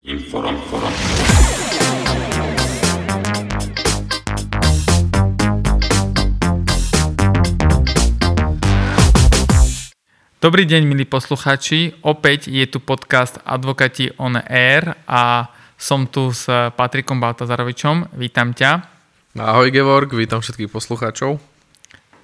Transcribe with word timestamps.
Inform, 0.00 0.56
inform. 0.56 0.92
Dobrý 10.40 10.64
deň, 10.64 10.88
milí 10.88 11.04
poslucháči. 11.04 12.00
Opäť 12.00 12.48
je 12.48 12.64
tu 12.64 12.80
podcast 12.80 13.44
Advokati 13.44 14.16
on 14.16 14.40
Air 14.40 15.04
a 15.04 15.52
som 15.76 16.08
tu 16.08 16.32
s 16.32 16.48
Patrikom 16.48 17.20
Baltazarovičom. 17.20 18.16
Vítam 18.16 18.56
ťa. 18.56 18.80
Ahoj 19.36 19.68
Gevorg, 19.68 20.16
vítam 20.16 20.40
všetkých 20.40 20.72
poslucháčov. 20.72 21.36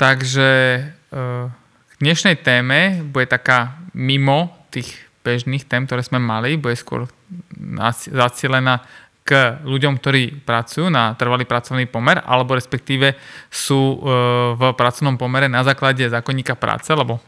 Takže 0.01 0.49
eh, 0.81 1.45
k 1.93 1.93
dnešnej 2.01 2.41
téme 2.41 3.05
bude 3.05 3.29
taká 3.29 3.85
mimo 3.93 4.65
tých 4.73 5.05
bežných 5.27 5.67
tém, 5.67 5.83
ktoré 5.91 6.07
sme 6.07 6.23
mali, 6.23 6.55
bude 6.55 6.79
skôr 6.79 7.11
zacielená 8.07 8.87
k 9.27 9.59
ľuďom, 9.67 9.98
ktorí 9.98 10.47
pracujú 10.47 10.87
na 10.87 11.19
trvalý 11.19 11.43
pracovný 11.43 11.91
pomer, 11.91 12.23
alebo 12.23 12.55
respektíve 12.55 13.19
sú 13.51 13.98
eh, 13.98 13.98
v 14.55 14.62
pracovnom 14.79 15.19
pomere 15.19 15.51
na 15.51 15.67
základe 15.67 16.07
zákonníka 16.07 16.55
práce, 16.55 16.95
lebo 16.95 17.19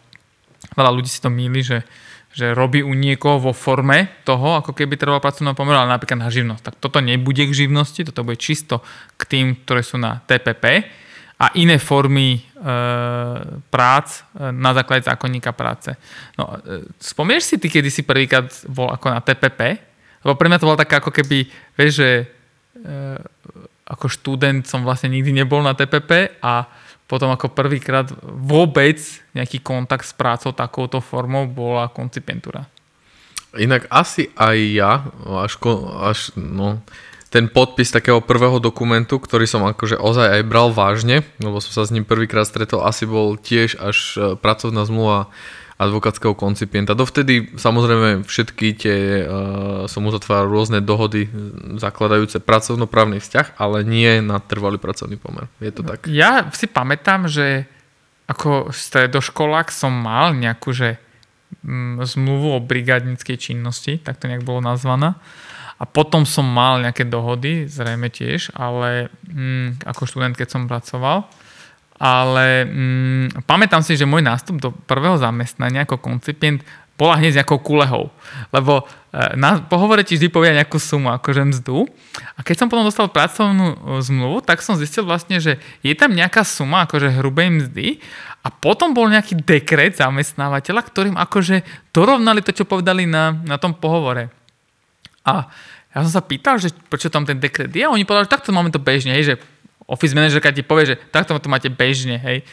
veľa 0.78 0.94
ľudí 0.94 1.10
si 1.10 1.18
to 1.18 1.26
míli, 1.26 1.66
že, 1.66 1.82
že 2.30 2.54
robí 2.54 2.86
u 2.86 2.94
niekoho 2.94 3.42
vo 3.42 3.52
forme 3.52 4.22
toho, 4.22 4.62
ako 4.62 4.78
keby 4.78 4.94
trval 4.94 5.18
pracovného 5.18 5.58
pomeru, 5.58 5.82
ale 5.82 5.90
napríklad 5.90 6.22
na 6.22 6.30
živnosť. 6.30 6.62
Tak 6.70 6.74
toto 6.78 7.02
nebude 7.02 7.50
k 7.50 7.66
živnosti, 7.66 8.06
toto 8.06 8.22
bude 8.22 8.38
čisto 8.38 8.86
k 9.18 9.22
tým, 9.26 9.46
ktoré 9.66 9.82
sú 9.82 9.98
na 9.98 10.22
TPP 10.22 10.86
a 11.38 11.54
iné 11.54 11.78
formy 11.78 12.34
e, 12.34 12.42
prác 13.70 14.26
e, 14.34 14.50
na 14.50 14.74
základe 14.74 15.06
zákonníka 15.06 15.54
práce. 15.54 15.94
No, 16.34 16.58
e, 16.58 16.82
spomieš 16.98 17.54
si 17.54 17.56
ty, 17.62 17.70
kedy 17.70 17.88
si 17.94 18.02
prvýkrát 18.02 18.50
bol 18.66 18.90
ako 18.90 19.06
na 19.14 19.22
TPP? 19.22 19.78
Lebo 20.26 20.34
pre 20.34 20.50
mňa 20.50 20.58
to 20.58 20.66
bolo 20.66 20.82
také 20.82 20.98
ako 20.98 21.14
keby, 21.14 21.46
vieš, 21.78 22.02
že 22.02 22.10
ako 23.86 24.06
študent 24.06 24.66
som 24.66 24.86
vlastne 24.86 25.10
nikdy 25.10 25.30
nebol 25.30 25.62
na 25.62 25.74
TPP 25.74 26.42
a 26.42 26.66
potom 27.10 27.30
ako 27.30 27.54
prvýkrát 27.54 28.06
vôbec 28.22 28.98
nejaký 29.34 29.62
kontakt 29.62 30.06
s 30.06 30.14
prácou 30.14 30.54
takouto 30.54 30.98
formou 30.98 31.46
bola 31.46 31.90
koncipentúra. 31.90 32.66
Inak 33.56 33.88
asi 33.88 34.28
aj 34.36 34.58
ja, 34.76 34.92
až, 35.42 35.56
až 36.04 36.18
no, 36.36 36.84
ten 37.28 37.52
podpis 37.52 37.92
takého 37.92 38.24
prvého 38.24 38.56
dokumentu, 38.56 39.20
ktorý 39.20 39.44
som 39.44 39.60
akože 39.68 40.00
ozaj 40.00 40.40
aj 40.40 40.42
bral 40.48 40.72
vážne, 40.72 41.28
lebo 41.40 41.60
som 41.60 41.72
sa 41.76 41.82
s 41.84 41.92
ním 41.92 42.08
prvýkrát 42.08 42.48
stretol, 42.48 42.84
asi 42.84 43.04
bol 43.04 43.36
tiež 43.36 43.76
až 43.76 43.96
e, 44.16 44.20
pracovná 44.40 44.88
zmluva 44.88 45.28
advokátskeho 45.78 46.34
koncipienta. 46.34 46.98
Dovtedy 46.98 47.54
samozrejme 47.54 48.26
všetky 48.26 48.66
tie, 48.74 49.22
uh, 49.22 49.86
som 49.86 50.02
uzatváral 50.10 50.50
rôzne 50.50 50.82
dohody 50.82 51.30
zakladajúce 51.78 52.42
pracovnoprávny 52.42 53.22
vzťah, 53.22 53.54
ale 53.62 53.86
nie 53.86 54.18
na 54.18 54.42
trvalý 54.42 54.82
pracovný 54.82 55.14
pomer. 55.22 55.46
Je 55.62 55.70
to 55.70 55.86
tak? 55.86 56.10
Ja 56.10 56.50
si 56.50 56.66
pamätám, 56.66 57.30
že 57.30 57.70
ako 58.26 58.74
stredoškolák 58.74 59.70
som 59.70 59.94
mal 59.94 60.34
nejakú, 60.34 60.74
že 60.74 60.98
mm, 61.62 62.02
zmluvu 62.02 62.58
o 62.58 62.60
brigádnickej 62.60 63.38
činnosti, 63.38 64.02
tak 64.02 64.18
to 64.18 64.26
nejak 64.26 64.42
bolo 64.42 64.58
nazvaná. 64.58 65.22
A 65.78 65.86
potom 65.86 66.26
som 66.26 66.42
mal 66.42 66.82
nejaké 66.82 67.06
dohody, 67.06 67.70
zrejme 67.70 68.10
tiež, 68.10 68.50
ale 68.58 69.14
mm, 69.30 69.86
ako 69.86 70.10
študent, 70.10 70.34
keď 70.34 70.48
som 70.50 70.66
pracoval 70.66 71.30
ale 71.98 72.62
mm, 72.64 73.42
pamätám 73.42 73.82
si, 73.82 73.98
že 73.98 74.06
môj 74.06 74.22
nástup 74.22 74.62
do 74.62 74.70
prvého 74.70 75.18
zamestnania 75.18 75.82
ako 75.82 75.98
koncipient 75.98 76.62
bola 76.98 77.14
hneď 77.18 77.42
nejakou 77.42 77.62
kulehou. 77.62 78.10
Lebo 78.50 78.82
e, 78.82 79.34
na 79.38 79.62
pohovore 79.62 80.02
ti 80.02 80.18
vždy 80.18 80.34
povie 80.34 80.50
nejakú 80.50 80.82
sumu, 80.82 81.14
akože 81.14 81.46
mzdu. 81.46 81.86
A 82.34 82.42
keď 82.42 82.54
som 82.58 82.66
potom 82.66 82.82
dostal 82.82 83.06
pracovnú 83.06 83.66
e, 83.70 83.76
zmluvu, 84.02 84.42
tak 84.42 84.66
som 84.66 84.74
zistil 84.74 85.06
vlastne, 85.06 85.38
že 85.38 85.62
je 85.86 85.94
tam 85.94 86.10
nejaká 86.10 86.42
suma 86.42 86.90
akože 86.90 87.22
hrubej 87.22 87.48
mzdy 87.54 88.02
a 88.42 88.50
potom 88.50 88.98
bol 88.98 89.06
nejaký 89.06 89.38
dekret 89.38 89.98
zamestnávateľa, 89.98 90.82
ktorým 90.82 91.16
akože 91.18 91.62
dorovnali 91.94 92.42
to, 92.42 92.50
čo 92.50 92.66
povedali 92.66 93.06
na, 93.06 93.30
na 93.46 93.62
tom 93.62 93.78
pohovore. 93.78 94.34
A 95.28 95.52
ja 95.92 95.98
som 96.08 96.12
sa 96.16 96.22
pýtal, 96.24 96.56
že 96.56 96.72
prečo 96.88 97.12
tam 97.12 97.28
ten 97.28 97.36
dekret 97.36 97.68
je 97.68 97.84
a 97.84 97.92
oni 97.92 98.08
povedali, 98.08 98.24
že 98.24 98.32
takto 98.32 98.50
máme 98.56 98.72
to 98.72 98.80
bežne, 98.80 99.12
hej, 99.12 99.34
že 99.34 99.34
office 99.84 100.16
manažerka 100.16 100.48
ti 100.52 100.64
povie, 100.64 100.94
že 100.94 100.96
takto 101.12 101.36
to 101.36 101.48
máte 101.52 101.68
bežne, 101.68 102.16
hej. 102.16 102.44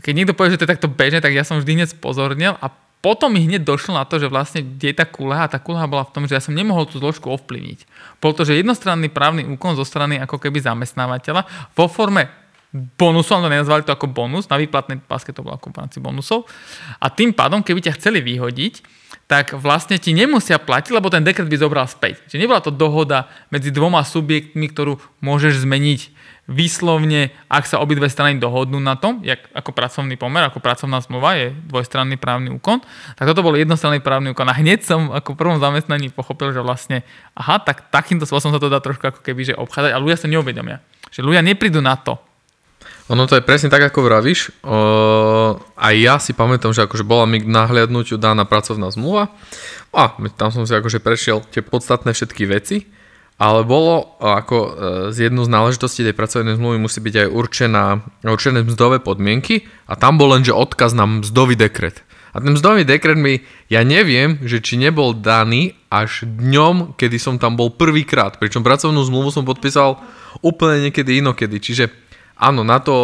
Keď 0.00 0.12
niekto 0.16 0.32
povie, 0.32 0.56
že 0.56 0.58
to 0.60 0.64
je 0.64 0.72
takto 0.72 0.88
bežne, 0.88 1.20
tak 1.20 1.36
ja 1.36 1.44
som 1.44 1.60
vždy 1.60 1.72
hneď 1.76 1.88
spozornil 1.92 2.56
a 2.56 2.72
potom 3.02 3.34
mi 3.34 3.42
hneď 3.42 3.66
došlo 3.66 3.98
na 3.98 4.06
to, 4.06 4.22
že 4.22 4.30
vlastne 4.30 4.62
kde 4.62 4.94
je 4.94 4.96
tá 4.96 5.02
kuleha. 5.02 5.50
Tá 5.50 5.58
kuleha 5.58 5.90
bola 5.90 6.06
v 6.06 6.14
tom, 6.14 6.22
že 6.30 6.38
ja 6.38 6.42
som 6.42 6.54
nemohol 6.54 6.86
tú 6.86 7.02
zložku 7.02 7.26
ovplyvniť. 7.34 7.82
Bol 8.22 8.30
to, 8.30 8.46
že 8.46 8.54
jednostranný 8.54 9.10
právny 9.10 9.42
úkon 9.42 9.74
zo 9.74 9.82
strany 9.82 10.22
ako 10.22 10.38
keby 10.38 10.62
zamestnávateľa 10.62 11.74
vo 11.74 11.90
forme 11.90 12.30
bonusu, 12.72 13.34
ale 13.34 13.58
nenazvali 13.58 13.82
to 13.82 13.90
ako 13.90 14.06
bonus, 14.06 14.46
na 14.46 14.56
výplatnej 14.56 15.02
páske 15.02 15.34
to 15.34 15.42
bolo 15.42 15.58
ako 15.58 15.74
v 15.74 15.98
bonusov. 15.98 16.46
A 17.02 17.10
tým 17.10 17.34
pádom, 17.34 17.60
keby 17.60 17.84
ťa 17.84 17.98
chceli 17.98 18.22
vyhodiť, 18.22 19.01
tak 19.32 19.56
vlastne 19.56 19.96
ti 19.96 20.12
nemusia 20.12 20.60
platiť, 20.60 20.92
lebo 20.92 21.08
ten 21.08 21.24
dekret 21.24 21.48
by 21.48 21.56
zobral 21.56 21.88
späť. 21.88 22.20
Čiže 22.28 22.44
nebola 22.44 22.60
to 22.60 22.68
dohoda 22.68 23.32
medzi 23.48 23.72
dvoma 23.72 24.04
subjektmi, 24.04 24.68
ktorú 24.68 25.00
môžeš 25.24 25.64
zmeniť 25.64 26.12
výslovne, 26.52 27.32
ak 27.48 27.64
sa 27.64 27.80
obidve 27.80 28.12
strany 28.12 28.36
dohodnú 28.36 28.76
na 28.76 28.92
tom, 28.92 29.24
jak, 29.24 29.40
ako 29.56 29.72
pracovný 29.72 30.20
pomer, 30.20 30.44
ako 30.44 30.60
pracovná 30.60 31.00
zmluva 31.00 31.40
je 31.40 31.56
dvojstranný 31.64 32.20
právny 32.20 32.52
úkon, 32.52 32.84
tak 33.16 33.24
toto 33.24 33.40
bol 33.40 33.56
jednostranný 33.56 34.04
právny 34.04 34.36
úkon. 34.36 34.52
A 34.52 34.52
hneď 34.52 34.84
som 34.84 35.08
ako 35.08 35.32
prvom 35.32 35.56
zamestnaní 35.56 36.12
pochopil, 36.12 36.52
že 36.52 36.60
vlastne, 36.60 37.00
aha, 37.32 37.56
tak 37.56 37.88
takýmto 37.88 38.28
spôsobom 38.28 38.52
sa 38.52 38.60
to 38.60 38.68
dá 38.68 38.84
trošku 38.84 39.16
ako 39.16 39.24
keby 39.24 39.48
že 39.48 39.54
obchádzať 39.56 39.96
a 39.96 40.02
ľudia 40.02 40.20
sa 40.20 40.28
neuvedomia. 40.28 40.84
Že 41.08 41.24
ľudia 41.24 41.40
neprídu 41.40 41.80
na 41.80 41.96
to, 41.96 42.20
ono 43.10 43.26
to 43.26 43.34
je 43.34 43.42
presne 43.42 43.66
tak, 43.66 43.82
ako 43.82 44.06
vravíš. 44.06 44.62
O, 44.62 44.76
aj 45.74 45.94
ja 45.98 46.16
si 46.22 46.30
pamätám, 46.36 46.70
že 46.70 46.86
akože 46.86 47.02
bola 47.02 47.26
mi 47.26 47.42
k 47.42 47.50
nahliadnutiu 47.50 48.14
daná 48.14 48.46
pracovná 48.46 48.90
zmluva. 48.94 49.34
A 49.90 50.14
tam 50.38 50.54
som 50.54 50.62
si 50.62 50.72
akože 50.72 51.02
prešiel 51.02 51.42
tie 51.50 51.60
podstatné 51.66 52.14
všetky 52.14 52.46
veci, 52.46 52.86
ale 53.42 53.66
bolo 53.66 54.16
ako 54.22 54.56
e, 54.56 54.70
z 55.10 55.28
jednu 55.28 55.42
z 55.42 55.50
náležitostí 55.50 56.06
tej 56.06 56.14
pracovnej 56.14 56.54
zmluvy 56.54 56.78
musí 56.78 57.02
byť 57.02 57.26
aj 57.26 57.28
určená, 57.28 57.84
určené 58.22 58.62
mzdové 58.62 59.02
podmienky. 59.02 59.66
A 59.90 59.98
tam 59.98 60.16
bol 60.16 60.30
len, 60.32 60.46
že 60.46 60.54
odkaz 60.54 60.94
na 60.94 61.04
mzdový 61.04 61.58
dekret. 61.58 62.06
A 62.32 62.40
ten 62.40 62.56
mzdový 62.56 62.88
dekret 62.88 63.18
mi, 63.18 63.44
ja 63.68 63.84
neviem, 63.84 64.40
že 64.40 64.64
či 64.64 64.80
nebol 64.80 65.12
daný 65.12 65.76
až 65.92 66.24
dňom, 66.24 66.96
kedy 66.96 67.20
som 67.20 67.36
tam 67.36 67.60
bol 67.60 67.68
prvýkrát, 67.68 68.40
pričom 68.40 68.64
pracovnú 68.64 69.04
zmluvu 69.04 69.28
som 69.28 69.44
podpísal 69.44 70.00
úplne 70.40 70.88
niekedy 70.88 71.20
inokedy, 71.20 71.60
čiže 71.60 71.92
áno, 72.42 72.66
na 72.66 72.82
to 72.82 72.94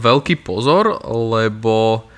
veľký 0.00 0.40
pozor, 0.40 0.96
lebo 1.04 2.08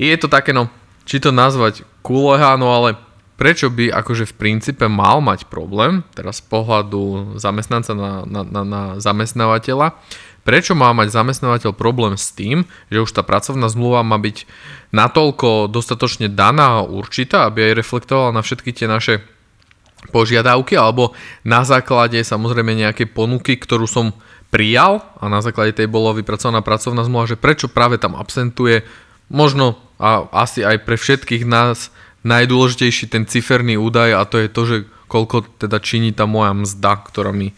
je 0.00 0.16
to 0.16 0.32
také, 0.32 0.56
no, 0.56 0.72
či 1.04 1.20
to 1.20 1.28
nazvať 1.28 1.84
kuleha, 2.00 2.56
no 2.56 2.72
ale 2.72 2.96
prečo 3.36 3.68
by 3.68 3.92
akože 3.92 4.24
v 4.32 4.36
princípe 4.36 4.88
mal 4.88 5.20
mať 5.20 5.44
problém, 5.52 6.00
teraz 6.16 6.40
z 6.40 6.48
pohľadu 6.48 7.36
zamestnanca 7.36 7.92
na, 7.92 8.12
na, 8.24 8.40
na, 8.42 8.62
na 8.64 8.82
zamestnávateľa, 8.96 9.92
prečo 10.46 10.72
má 10.72 10.96
mať 10.96 11.12
zamestnávateľ 11.12 11.76
problém 11.76 12.16
s 12.16 12.32
tým, 12.32 12.64
že 12.88 13.04
už 13.04 13.12
tá 13.12 13.20
pracovná 13.20 13.68
zmluva 13.68 14.00
má 14.00 14.16
byť 14.16 14.48
natoľko 14.96 15.68
dostatočne 15.68 16.32
daná 16.32 16.80
a 16.80 16.86
určitá, 16.88 17.44
aby 17.44 17.70
aj 17.70 17.78
reflektovala 17.82 18.32
na 18.32 18.40
všetky 18.40 18.72
tie 18.72 18.88
naše 18.88 19.20
požiadavky, 20.14 20.78
alebo 20.78 21.12
na 21.42 21.66
základe 21.66 22.22
samozrejme 22.22 22.72
nejakej 22.72 23.10
ponuky, 23.10 23.58
ktorú 23.58 23.84
som 23.90 24.14
prijal 24.50 25.02
a 25.18 25.26
na 25.26 25.42
základe 25.42 25.74
tej 25.76 25.90
bolo 25.90 26.14
vypracovaná 26.14 26.62
pracovná 26.62 27.02
zmluva, 27.02 27.30
že 27.30 27.40
prečo 27.40 27.66
práve 27.66 27.98
tam 27.98 28.14
absentuje 28.14 28.86
možno 29.26 29.76
a 29.96 30.28
asi 30.44 30.62
aj 30.62 30.84
pre 30.84 30.96
všetkých 31.00 31.48
nás 31.48 31.90
najdôležitejší 32.26 33.08
ten 33.08 33.24
ciferný 33.24 33.78
údaj 33.78 34.10
a 34.18 34.22
to 34.26 34.36
je 34.42 34.48
to, 34.50 34.62
že 34.66 34.76
koľko 35.06 35.46
teda 35.62 35.78
činí 35.78 36.10
tá 36.10 36.26
moja 36.26 36.50
mzda, 36.50 36.98
ktorá 37.06 37.30
mi, 37.30 37.54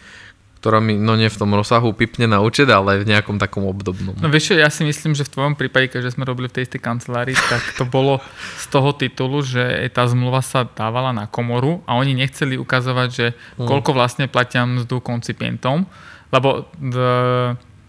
ktorá 0.60 0.84
mi, 0.84 1.00
no 1.00 1.16
nie 1.16 1.32
v 1.32 1.40
tom 1.40 1.56
rozsahu 1.56 1.96
pipne 1.96 2.28
na 2.28 2.44
účet, 2.44 2.68
ale 2.68 3.00
v 3.00 3.08
nejakom 3.08 3.40
takom 3.40 3.64
obdobnom. 3.64 4.12
No 4.20 4.28
vieš 4.28 4.52
ja 4.54 4.68
si 4.68 4.84
myslím, 4.84 5.16
že 5.16 5.24
v 5.24 5.32
tvojom 5.32 5.54
prípade, 5.56 5.88
keďže 5.88 6.20
sme 6.20 6.28
robili 6.28 6.52
v 6.52 6.60
tej 6.60 6.68
istej 6.68 6.84
kancelárii, 6.84 7.34
tak 7.48 7.62
to 7.80 7.88
bolo 7.88 8.20
z 8.60 8.64
toho 8.68 8.92
titulu, 8.92 9.40
že 9.40 9.88
tá 9.90 10.04
zmluva 10.04 10.44
sa 10.44 10.68
dávala 10.68 11.16
na 11.16 11.24
komoru 11.24 11.80
a 11.88 11.96
oni 11.96 12.12
nechceli 12.12 12.60
ukazovať, 12.60 13.08
že 13.08 13.26
hm. 13.32 13.64
koľko 13.64 13.96
vlastne 13.96 14.28
platia 14.28 14.68
mzdu 14.68 15.00
koncipientom, 15.00 15.88
lebo 16.28 16.68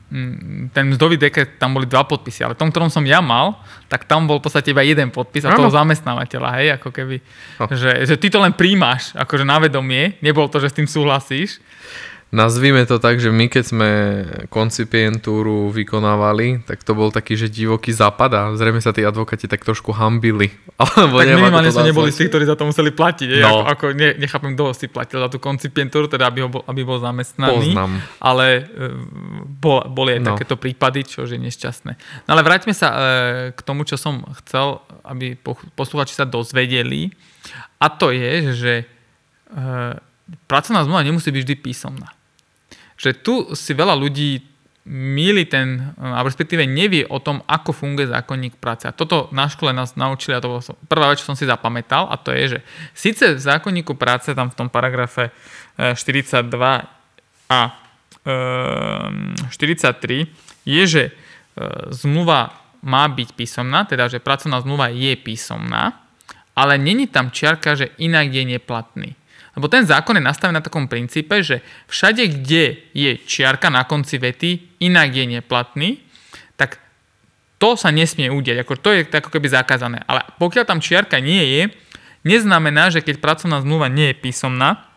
mm, 0.10 0.74
ten 0.74 0.90
mzdový 0.90 1.22
dekret, 1.22 1.62
tam 1.62 1.78
boli 1.78 1.86
dva 1.86 2.02
podpisy, 2.04 2.42
ale 2.42 2.58
tom, 2.58 2.74
ktorom 2.74 2.90
som 2.90 3.06
ja 3.06 3.22
mal, 3.22 3.62
tak 3.86 4.10
tam 4.10 4.26
bol 4.26 4.42
v 4.42 4.50
podstate 4.50 4.74
iba 4.74 4.82
jeden 4.82 5.14
podpis 5.14 5.46
a 5.46 5.54
toho 5.54 5.70
zamestnávateľa, 5.70 6.50
hej, 6.60 6.68
ako 6.82 6.90
keby, 6.90 7.18
no. 7.62 7.66
že, 7.70 8.10
že 8.10 8.16
ty 8.18 8.34
to 8.34 8.42
len 8.42 8.56
príjmaš, 8.58 9.14
akože 9.14 9.46
na 9.46 9.62
vedomie, 9.62 10.18
nebol 10.26 10.50
to, 10.50 10.58
že 10.58 10.74
s 10.74 10.78
tým 10.78 10.90
súhlasíš. 10.90 11.62
Nazvime 12.30 12.86
to 12.86 13.02
tak, 13.02 13.18
že 13.18 13.34
my 13.34 13.50
keď 13.50 13.64
sme 13.66 13.90
koncipientúru 14.54 15.74
vykonávali, 15.74 16.62
tak 16.62 16.86
to 16.86 16.94
bol 16.94 17.10
taký, 17.10 17.34
že 17.34 17.50
divoký 17.50 17.90
západ 17.90 18.30
a 18.38 18.42
zrejme 18.54 18.78
sa 18.82 18.94
tí 18.94 19.02
advokáti 19.02 19.50
tak 19.50 19.66
trošku 19.66 19.90
hambili. 19.98 20.54
Alebo 20.82 21.22
tak 21.22 21.26
minimálne 21.26 21.74
sme 21.74 21.90
neboli 21.90 22.14
z 22.14 22.26
tých, 22.26 22.30
ktorí 22.30 22.46
za 22.46 22.54
to 22.54 22.70
museli 22.70 22.94
platiť. 22.94 23.28
No. 23.42 23.66
Ako, 23.66 23.90
ako 23.90 23.98
ne, 23.98 24.10
nechápem, 24.22 24.54
kto 24.54 24.78
si 24.78 24.86
platil 24.86 25.18
za 25.26 25.30
tú 25.30 25.42
koncipientúru, 25.42 26.06
teda 26.06 26.30
aby, 26.30 26.46
ho 26.46 26.50
bol, 26.50 26.62
aby 26.70 26.82
bol 26.86 27.02
zamestnaný. 27.02 27.74
Poznám. 27.74 27.92
Ale 28.22 28.46
e, 28.62 28.94
bol, 29.58 29.90
boli 29.90 30.22
aj 30.22 30.22
no. 30.22 30.28
takéto 30.38 30.56
prípady, 30.56 31.10
čo 31.10 31.26
je 31.26 31.38
nešťastné. 31.42 31.92
No 32.30 32.38
ale 32.38 32.46
vráťme 32.46 32.78
sa 32.78 32.88
e, 32.94 32.98
k 33.58 33.60
tomu, 33.66 33.90
čo 33.90 33.98
som 33.98 34.22
chcel, 34.46 34.86
aby 35.02 35.34
posluchači 35.74 36.14
sa 36.14 36.30
dozvedeli. 36.30 37.10
A 37.82 37.90
to 37.90 38.14
je, 38.14 38.54
že 38.54 38.74
e, 38.86 38.86
pracovná 40.46 40.86
zmluva 40.86 41.02
nemusí 41.02 41.34
byť 41.34 41.42
vždy 41.42 41.56
písomná 41.58 42.19
že 43.00 43.16
tu 43.16 43.56
si 43.56 43.72
veľa 43.72 43.96
ľudí 43.96 44.44
míli 44.90 45.46
ten, 45.46 45.94
a 46.02 46.26
respektíve 46.26 46.66
nevie 46.66 47.06
o 47.06 47.22
tom, 47.22 47.46
ako 47.46 47.72
funguje 47.72 48.10
zákonník 48.10 48.58
práce. 48.58 48.90
A 48.90 48.96
toto 48.96 49.30
na 49.30 49.46
škole 49.46 49.70
nás 49.70 49.94
naučili, 49.94 50.34
a 50.34 50.42
to 50.42 50.50
bolo 50.50 50.62
prvá 50.90 51.14
vec, 51.14 51.22
čo 51.22 51.30
som 51.30 51.38
si 51.38 51.46
zapamätal, 51.46 52.10
a 52.10 52.18
to 52.18 52.34
je, 52.34 52.58
že 52.58 52.60
síce 52.98 53.38
v 53.38 53.40
zákonníku 53.40 53.94
práce, 53.94 54.34
tam 54.34 54.50
v 54.50 54.58
tom 54.58 54.68
paragrafe 54.68 55.30
42 55.78 56.50
e, 56.50 56.82
a 57.54 57.62
43 58.26 59.46
e, 59.46 60.26
je, 60.66 60.84
že 60.90 61.04
e, 61.08 61.12
zmluva 61.94 62.58
má 62.82 63.06
byť 63.06 63.30
písomná, 63.38 63.86
teda, 63.86 64.10
že 64.10 64.24
pracovná 64.24 64.58
zmluva 64.64 64.90
je 64.90 65.14
písomná, 65.20 66.02
ale 66.58 66.82
není 66.82 67.06
tam 67.06 67.30
čiarka, 67.30 67.78
že 67.78 67.94
inak 68.02 68.34
je 68.34 68.44
neplatný. 68.58 69.19
Lebo 69.60 69.68
ten 69.68 69.84
zákon 69.84 70.16
je 70.16 70.24
nastavený 70.24 70.56
na 70.56 70.64
takom 70.64 70.88
princípe, 70.88 71.44
že 71.44 71.60
všade, 71.92 72.24
kde 72.32 72.80
je 72.96 73.12
čiarka 73.28 73.68
na 73.68 73.84
konci 73.84 74.16
vety, 74.16 74.80
inak 74.80 75.12
je 75.12 75.26
neplatný, 75.28 76.00
tak 76.56 76.80
to 77.60 77.76
sa 77.76 77.92
nesmie 77.92 78.32
udiať. 78.32 78.64
Ako 78.64 78.80
to 78.80 78.96
je 78.96 79.04
ako 79.04 79.28
keby 79.28 79.52
zakázané. 79.52 80.00
Ale 80.08 80.24
pokiaľ 80.40 80.64
tam 80.64 80.80
čiarka 80.80 81.20
nie 81.20 81.44
je, 81.44 81.62
neznamená, 82.24 82.88
že 82.88 83.04
keď 83.04 83.20
pracovná 83.20 83.60
zmluva 83.60 83.92
nie 83.92 84.16
je 84.16 84.20
písomná, 84.24 84.88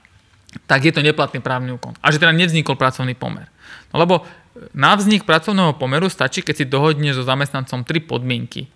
tak 0.71 0.87
je 0.87 0.95
to 0.95 1.03
neplatný 1.03 1.43
právny 1.43 1.75
úkon. 1.75 1.99
A 1.99 2.15
že 2.15 2.23
teda 2.23 2.31
nevznikol 2.31 2.79
pracovný 2.79 3.19
pomer. 3.19 3.51
No 3.91 3.99
lebo 3.99 4.23
na 4.71 4.95
vznik 4.95 5.27
pracovného 5.27 5.75
pomeru 5.75 6.07
stačí, 6.07 6.45
keď 6.45 6.55
si 6.55 6.65
dohodne 6.71 7.11
so 7.11 7.27
zamestnancom 7.27 7.83
tri 7.83 7.99
podmienky. 7.99 8.71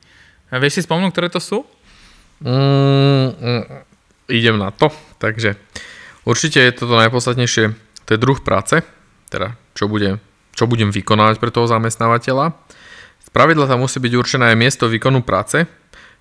Vieš 0.50 0.82
si 0.82 0.82
spomnúť, 0.82 1.14
ktoré 1.14 1.28
to 1.30 1.38
sú? 1.38 1.62
Mm, 2.42 3.32
mm, 3.38 3.64
idem 4.28 4.58
na 4.58 4.70
to. 4.70 4.90
Takže 5.19 5.56
určite 6.26 6.61
je 6.61 6.76
toto 6.76 6.99
najpodstatnejšie, 6.99 7.64
to 8.06 8.11
je 8.14 8.23
druh 8.23 8.38
práce, 8.43 8.82
teda 9.32 9.58
čo, 9.75 9.90
bude, 9.90 10.23
čo 10.55 10.69
budem 10.69 10.90
vykonávať 10.94 11.43
pre 11.43 11.50
toho 11.50 11.67
zamestnávateľa. 11.67 12.55
Z 13.26 13.28
pravidla 13.34 13.67
tam 13.67 13.82
musí 13.82 13.99
byť 13.99 14.12
určené 14.14 14.44
aj 14.55 14.56
miesto 14.58 14.87
výkonu 14.87 15.26
práce, 15.26 15.67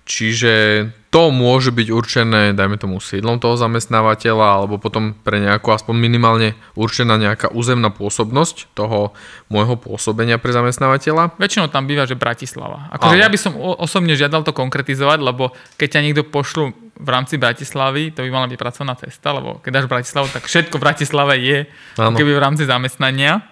čiže 0.06 0.86
to 1.10 1.32
môže 1.34 1.72
byť 1.74 1.88
určené, 1.90 2.54
dajme 2.54 2.76
tomu, 2.78 3.02
sídlom 3.02 3.42
toho 3.42 3.58
zamestnávateľa, 3.58 4.46
alebo 4.62 4.76
potom 4.76 5.16
pre 5.16 5.40
nejakú 5.42 5.72
aspoň 5.72 5.94
minimálne 5.96 6.54
určená 6.76 7.16
nejaká 7.16 7.50
územná 7.50 7.90
pôsobnosť 7.90 8.70
toho 8.76 9.16
môjho 9.48 9.80
pôsobenia 9.80 10.36
pre 10.36 10.52
zamestnávateľa. 10.54 11.40
Väčšinou 11.40 11.72
tam 11.72 11.88
býva, 11.88 12.06
že 12.06 12.20
Bratislava. 12.20 12.92
Akože 12.94 13.16
ja 13.18 13.32
by 13.32 13.38
som 13.40 13.56
osobne 13.56 14.14
žiadal 14.14 14.44
to 14.44 14.52
konkretizovať, 14.54 15.18
lebo 15.24 15.56
keď 15.80 15.88
ťa 15.98 16.04
niekto 16.04 16.22
pošlu 16.22 16.85
v 16.96 17.08
rámci 17.08 17.36
Bratislavy, 17.36 18.16
to 18.16 18.24
by 18.24 18.30
mala 18.32 18.48
byť 18.48 18.58
pracovná 18.58 18.94
cesta, 18.96 19.36
lebo 19.36 19.60
keď 19.60 19.70
dáš 19.70 19.86
Bratislavu, 19.86 20.28
tak 20.32 20.48
všetko 20.48 20.80
v 20.80 20.84
Bratislave 20.84 21.34
je, 21.38 21.58
ano. 22.00 22.16
keby 22.16 22.32
v 22.36 22.40
rámci 22.40 22.64
zamestnania. 22.64 23.44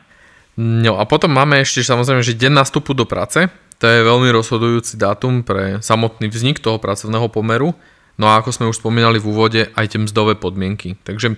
No 0.56 0.96
a 0.96 1.04
potom 1.04 1.34
máme 1.34 1.60
ešte 1.60 1.84
samozrejme, 1.84 2.22
že 2.24 2.38
deň 2.38 2.52
nastupu 2.64 2.96
do 2.96 3.04
práce, 3.04 3.50
to 3.78 3.84
je 3.90 4.06
veľmi 4.06 4.30
rozhodujúci 4.32 4.96
dátum 4.96 5.44
pre 5.44 5.82
samotný 5.82 6.30
vznik 6.30 6.62
toho 6.62 6.80
pracovného 6.80 7.26
pomeru. 7.28 7.74
No 8.14 8.30
a 8.30 8.38
ako 8.38 8.54
sme 8.54 8.70
už 8.70 8.78
spomínali 8.78 9.18
v 9.18 9.26
úvode, 9.26 9.60
aj 9.74 9.92
tie 9.92 10.00
mzdové 10.00 10.38
podmienky. 10.38 10.94
Takže 11.02 11.34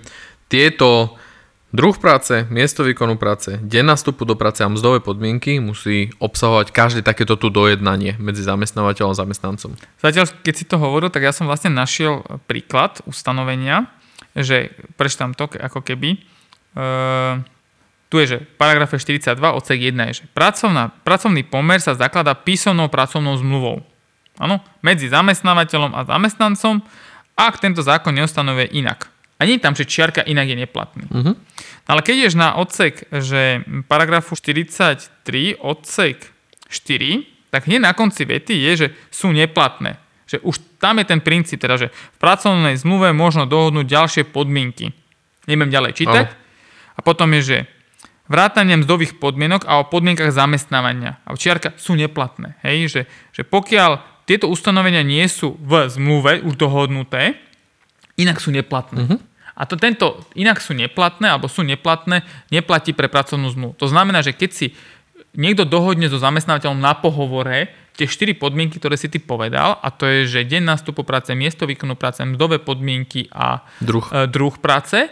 tieto 0.53 1.17
druh 1.75 1.97
práce, 1.99 2.47
miesto 2.53 2.87
výkonu 2.87 3.19
práce, 3.19 3.59
deň 3.63 3.85
nastupu 3.97 4.23
do 4.23 4.39
práce 4.39 4.63
a 4.63 4.71
mzdové 4.71 5.03
podmienky 5.03 5.59
musí 5.59 6.15
obsahovať 6.19 6.71
každé 6.71 7.01
takéto 7.03 7.35
tu 7.35 7.51
dojednanie 7.51 8.15
medzi 8.23 8.47
zamestnávateľom 8.47 9.15
a 9.15 9.21
zamestnancom. 9.21 9.75
Zatiaľ, 9.99 10.31
keď 10.43 10.55
si 10.55 10.65
to 10.67 10.79
hovoril, 10.79 11.11
tak 11.11 11.27
ja 11.27 11.35
som 11.35 11.51
vlastne 11.51 11.75
našiel 11.75 12.23
príklad 12.47 13.03
ustanovenia, 13.07 13.91
že 14.37 14.73
prečítam 15.01 15.35
to 15.35 15.49
ako 15.49 15.83
keby. 15.83 16.23
Uh, 16.77 17.41
tu 18.07 18.23
je, 18.23 18.39
že 18.39 18.39
paragrafe 18.55 19.01
42 19.03 19.35
odsek 19.35 19.79
1 19.91 20.11
je, 20.13 20.15
že 20.23 20.25
pracovná, 20.31 20.95
pracovný 21.03 21.43
pomer 21.43 21.83
sa 21.83 21.99
zakladá 21.99 22.39
písomnou 22.39 22.87
pracovnou 22.87 23.35
zmluvou. 23.43 23.83
Áno, 24.39 24.61
medzi 24.85 25.09
zamestnávateľom 25.09 25.97
a 25.97 26.05
zamestnancom, 26.05 26.85
ak 27.35 27.59
tento 27.59 27.81
zákon 27.81 28.15
neustanovuje 28.15 28.71
inak. 28.77 29.09
A 29.37 29.44
nie 29.44 29.61
je 29.61 29.65
tam, 29.65 29.77
že 29.77 29.85
čiarka 29.85 30.25
inak 30.25 30.49
je 30.49 30.56
neplatný. 30.56 31.05
Uh-huh. 31.12 31.37
Ale 31.85 32.00
keď 32.00 32.17
ješ 32.29 32.35
na 32.41 32.56
odsek, 32.56 33.05
že 33.12 33.61
paragrafu 33.85 34.33
43 34.33 35.61
odsek 35.61 36.33
4, 36.73 37.53
tak 37.53 37.69
hneď 37.69 37.81
na 37.85 37.93
konci 37.93 38.25
vety 38.25 38.56
je, 38.56 38.73
že 38.77 38.88
sú 39.12 39.37
neplatné. 39.37 40.00
Že 40.25 40.41
už 40.43 40.56
tam 40.81 40.99
je 40.99 41.06
ten 41.06 41.21
princíp, 41.21 41.61
teda, 41.61 41.77
že 41.77 41.93
v 41.93 42.19
pracovnej 42.19 42.81
zmluve 42.81 43.12
možno 43.12 43.44
dohodnúť 43.44 43.87
ďalšie 43.87 44.23
podmienky. 44.33 44.97
Nebudem 45.47 45.71
ďalej 45.71 45.93
čítať. 46.00 46.27
Uh-huh. 46.27 46.97
A 46.97 47.00
potom 47.05 47.29
je, 47.37 47.43
že 47.44 47.59
vrátanie 48.27 48.81
mzdových 48.81 49.21
podmienok 49.23 49.69
a 49.69 49.85
o 49.85 49.89
podmienkach 49.89 50.35
zamestnávania. 50.35 51.23
A 51.29 51.37
čiarka 51.39 51.77
sú 51.79 51.94
neplatné. 51.94 52.59
Hej? 52.67 52.77
Že, 52.91 53.03
že 53.37 53.43
pokiaľ 53.47 54.25
tieto 54.27 54.50
ustanovenia 54.50 55.06
nie 55.06 55.23
sú 55.31 55.55
v 55.62 55.87
zmluve 55.87 56.43
už 56.43 56.59
dohodnuté, 56.59 57.39
inak 58.17 58.41
sú 58.41 58.53
neplatné. 58.53 59.01
Uh-huh. 59.05 59.19
A 59.57 59.65
to 59.65 59.81
tento 59.81 60.21
inak 60.37 60.61
sú 60.61 60.77
neplatné 60.77 61.33
alebo 61.33 61.49
sú 61.49 61.65
neplatné, 61.65 62.25
neplatí 62.53 62.93
pre 62.93 63.09
pracovnú 63.09 63.49
zmluvu. 63.49 63.73
To 63.81 63.89
znamená, 63.89 64.21
že 64.21 64.37
keď 64.37 64.51
si 64.53 64.67
niekto 65.37 65.65
dohodne 65.65 66.09
so 66.13 66.21
zamestnávateľom 66.21 66.77
na 66.77 66.93
pohovore 66.97 67.73
tie 67.97 68.05
štyri 68.05 68.37
podmienky, 68.37 68.77
ktoré 68.77 69.01
si 69.01 69.09
ty 69.09 69.17
povedal, 69.17 69.81
a 69.81 69.89
to 69.89 70.05
je, 70.05 70.29
že 70.29 70.49
deň 70.49 70.69
nástupu 70.69 71.01
práce, 71.01 71.33
miesto 71.33 71.65
výkonu 71.65 71.97
práce, 71.97 72.21
mzdové 72.21 72.61
podmienky 72.61 73.33
a 73.33 73.65
druh, 73.81 74.05
e, 74.13 74.29
druh 74.29 74.53
práce, 74.61 75.09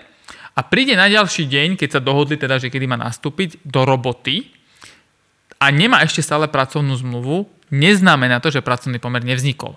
a 0.55 0.61
príde 0.63 0.95
na 0.95 1.11
ďalší 1.11 1.51
deň, 1.51 1.69
keď 1.75 1.99
sa 1.99 2.01
dohodli 2.05 2.39
teda, 2.39 2.63
že 2.63 2.71
kedy 2.71 2.87
má 2.87 2.95
nastúpiť 2.95 3.59
do 3.67 3.83
roboty 3.83 4.55
a 5.59 5.75
nemá 5.75 6.07
ešte 6.07 6.23
stále 6.23 6.47
pracovnú 6.47 6.95
zmluvu, 6.95 7.51
neznamená 7.75 8.39
to, 8.39 8.55
že 8.55 8.63
pracovný 8.63 9.03
pomer 9.03 9.27
nevznikol. 9.27 9.75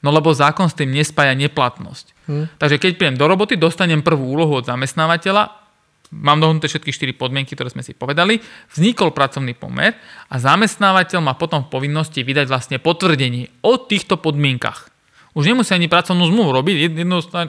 No 0.00 0.08
lebo 0.08 0.32
zákon 0.32 0.64
s 0.68 0.76
tým 0.76 0.96
nespája 0.96 1.36
neplatnosť. 1.36 2.06
Hmm. 2.24 2.46
Takže 2.56 2.80
keď 2.80 2.90
prídem 2.96 3.20
do 3.20 3.28
roboty, 3.28 3.60
dostanem 3.60 4.00
prvú 4.00 4.32
úlohu 4.32 4.60
od 4.60 4.64
zamestnávateľa, 4.64 5.60
mám 6.10 6.40
dohodnuté 6.40 6.66
všetky 6.66 6.90
4 6.90 7.20
podmienky, 7.20 7.54
ktoré 7.54 7.70
sme 7.70 7.84
si 7.84 7.94
povedali, 7.94 8.42
vznikol 8.74 9.14
pracovný 9.14 9.54
pomer 9.54 9.94
a 10.26 10.34
zamestnávateľ 10.40 11.20
má 11.22 11.36
potom 11.36 11.68
v 11.68 11.72
povinnosti 11.72 12.24
vydať 12.24 12.46
vlastne 12.50 12.76
potvrdenie 12.82 13.62
o 13.62 13.78
týchto 13.78 14.18
podmienkach. 14.18 14.90
Už 15.30 15.46
nemusí 15.46 15.70
ani 15.70 15.86
pracovnú 15.86 16.26
zmluvu 16.26 16.50
robiť, 16.50 16.74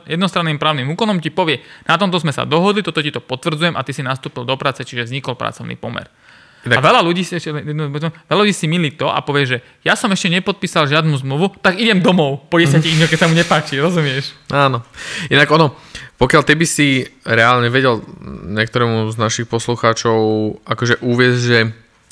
jednostranným 0.06 0.62
právnym 0.62 0.94
úkonom 0.94 1.18
ti 1.18 1.34
povie, 1.34 1.66
na 1.90 1.98
tomto 1.98 2.22
sme 2.22 2.30
sa 2.30 2.46
dohodli, 2.46 2.86
toto 2.86 3.02
ti 3.02 3.10
to 3.10 3.18
potvrdzujem 3.18 3.74
a 3.74 3.82
ty 3.82 3.90
si 3.90 4.06
nastúpil 4.06 4.46
do 4.46 4.54
práce, 4.54 4.86
čiže 4.86 5.10
vznikol 5.10 5.34
pracovný 5.34 5.74
pomer. 5.82 6.06
Tak. 6.62 6.78
A 6.78 6.80
veľa 6.82 7.02
ľudí, 7.02 7.26
si 7.26 7.38
ešte, 7.38 7.50
veľa 7.54 8.42
ľudí 8.46 8.54
si 8.54 8.70
milí 8.70 8.94
to 8.94 9.10
a 9.10 9.20
povie, 9.26 9.50
že 9.50 9.58
ja 9.82 9.98
som 9.98 10.14
ešte 10.14 10.30
nepodpísal 10.30 10.86
žiadnu 10.86 11.18
zmluvu, 11.22 11.58
tak 11.58 11.82
idem 11.82 12.02
domov 12.06 12.46
po 12.54 12.62
10 12.62 12.82
dňoch, 12.82 13.10
keď 13.10 13.20
sa 13.20 13.30
mu 13.30 13.34
nepáči, 13.34 13.82
rozumieš? 13.82 14.38
Áno. 14.54 14.86
Inak 15.34 15.50
ono, 15.50 15.74
pokiaľ 16.22 16.42
ty 16.46 16.54
by 16.54 16.68
si 16.70 17.10
reálne 17.26 17.74
vedel 17.74 18.06
niektorému 18.54 19.10
z 19.10 19.18
našich 19.18 19.48
poslucháčov 19.50 20.18
akože 20.66 21.02
uviezť, 21.02 21.42
že 21.42 21.60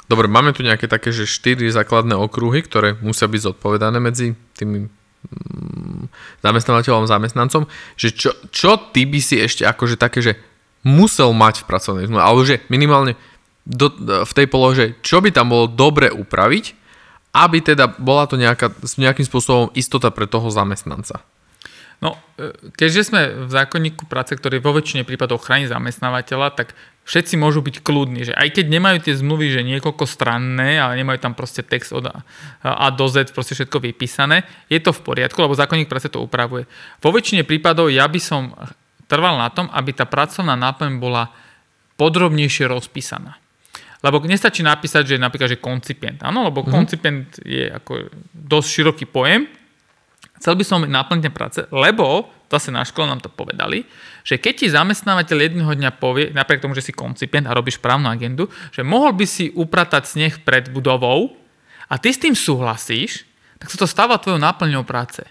dobre, 0.09 0.25
máme 0.25 0.57
tu 0.57 0.65
nejaké 0.65 0.89
také, 0.89 1.13
že 1.13 1.29
4 1.29 1.69
základné 1.69 2.17
okruhy, 2.17 2.65
ktoré 2.65 2.97
musia 3.05 3.29
byť 3.29 3.53
zodpovedané 3.53 4.01
medzi 4.01 4.33
tými 4.57 4.89
Mm, 5.19 6.07
zamestnávateľom, 6.39 7.03
zamestnancom, 7.03 7.67
že 7.99 8.15
čo, 8.15 8.31
čo 8.55 8.79
ty 8.95 9.03
by 9.03 9.19
si 9.19 9.35
ešte 9.35 9.67
akože 9.67 9.99
také, 9.99 10.23
že 10.23 10.39
musel 10.87 11.35
mať 11.35 11.61
v 11.61 11.67
pracovnej 11.67 12.07
zmluve, 12.07 12.23
alebo 12.23 12.47
že 12.47 12.63
minimálne 12.71 13.19
do, 13.69 13.93
v 14.25 14.31
tej 14.33 14.47
polohe, 14.49 14.97
čo 15.05 15.21
by 15.21 15.29
tam 15.29 15.53
bolo 15.53 15.69
dobre 15.69 16.09
upraviť, 16.09 16.73
aby 17.37 17.61
teda 17.61 17.93
bola 18.01 18.25
to 18.25 18.33
nejaká, 18.33 18.73
nejakým 18.97 19.25
spôsobom 19.29 19.69
istota 19.77 20.09
pre 20.09 20.25
toho 20.25 20.49
zamestnanca. 20.49 21.21
No, 21.99 22.15
e, 22.39 22.55
keďže 22.79 23.11
sme 23.11 23.21
v 23.45 23.51
zákonníku 23.51 24.07
práce, 24.07 24.31
ktorý 24.33 24.63
vo 24.63 24.71
väčšine 24.71 25.03
prípadov 25.03 25.43
chráni 25.43 25.67
zamestnávateľa, 25.67 26.55
tak 26.55 26.71
všetci 27.03 27.35
môžu 27.35 27.59
byť 27.59 27.83
kľudní, 27.83 28.31
že 28.31 28.33
aj 28.33 28.55
keď 28.55 28.65
nemajú 28.71 28.97
tie 29.03 29.19
zmluvy, 29.19 29.51
že 29.51 29.67
niekoľko 29.67 30.07
stranné, 30.07 30.79
ale 30.79 30.95
nemajú 30.95 31.19
tam 31.19 31.35
proste 31.35 31.59
text 31.59 31.91
od 31.91 32.07
a 32.63 32.87
do 32.95 33.05
Z, 33.11 33.35
proste 33.35 33.53
všetko 33.53 33.83
vypísané, 33.83 34.47
je 34.71 34.79
to 34.79 34.95
v 34.95 35.03
poriadku, 35.03 35.37
lebo 35.43 35.59
zákonník 35.59 35.91
práce 35.91 36.07
to 36.07 36.23
upravuje. 36.23 36.65
Vo 37.03 37.11
väčšine 37.11 37.43
prípadov 37.43 37.91
ja 37.91 38.07
by 38.07 38.19
som 38.23 38.55
trval 39.11 39.35
na 39.35 39.51
tom, 39.51 39.67
aby 39.67 39.91
tá 39.91 40.07
pracovná 40.07 40.55
náplň 40.55 41.03
bola 41.03 41.35
podrobnejšie 41.99 42.63
rozpísaná. 42.71 43.35
Lebo 43.99 44.23
nestačí 44.23 44.63
napísať, 44.63 45.15
že 45.15 45.15
napríklad, 45.19 45.51
že 45.51 45.59
koncipient. 45.59 46.23
Áno, 46.23 46.47
lebo 46.47 46.63
mm-hmm. 46.63 46.75
koncipient 46.75 47.27
je 47.43 47.67
ako 47.67 48.07
dosť 48.31 48.67
široký 48.67 49.05
pojem. 49.11 49.43
Chcel 50.39 50.55
by 50.55 50.63
som 50.63 50.87
naplniť 50.87 51.35
práce, 51.35 51.59
lebo 51.67 52.31
zase 52.47 52.71
na 52.71 52.87
škole 52.87 53.11
nám 53.11 53.19
to 53.19 53.27
povedali, 53.27 53.83
že 54.23 54.39
keď 54.39 54.53
ti 54.55 54.67
zamestnávateľ 54.71 55.37
jedného 55.37 55.71
dňa 55.75 55.91
povie, 55.99 56.31
napriek 56.31 56.63
tomu, 56.63 56.73
že 56.73 56.87
si 56.87 56.95
koncipient 56.95 57.45
a 57.45 57.53
robíš 57.53 57.77
právnu 57.77 58.07
agendu, 58.07 58.47
že 58.71 58.81
mohol 58.81 59.11
by 59.13 59.27
si 59.27 59.51
upratať 59.51 60.03
sneh 60.07 60.33
pred 60.41 60.71
budovou 60.71 61.35
a 61.91 61.99
ty 61.99 62.09
s 62.09 62.23
tým 62.23 62.33
súhlasíš, 62.33 63.27
tak 63.59 63.67
sa 63.67 63.77
to 63.77 63.87
stáva 63.87 64.15
tvojou 64.17 64.39
náplňou 64.39 64.87
práce. 64.87 65.21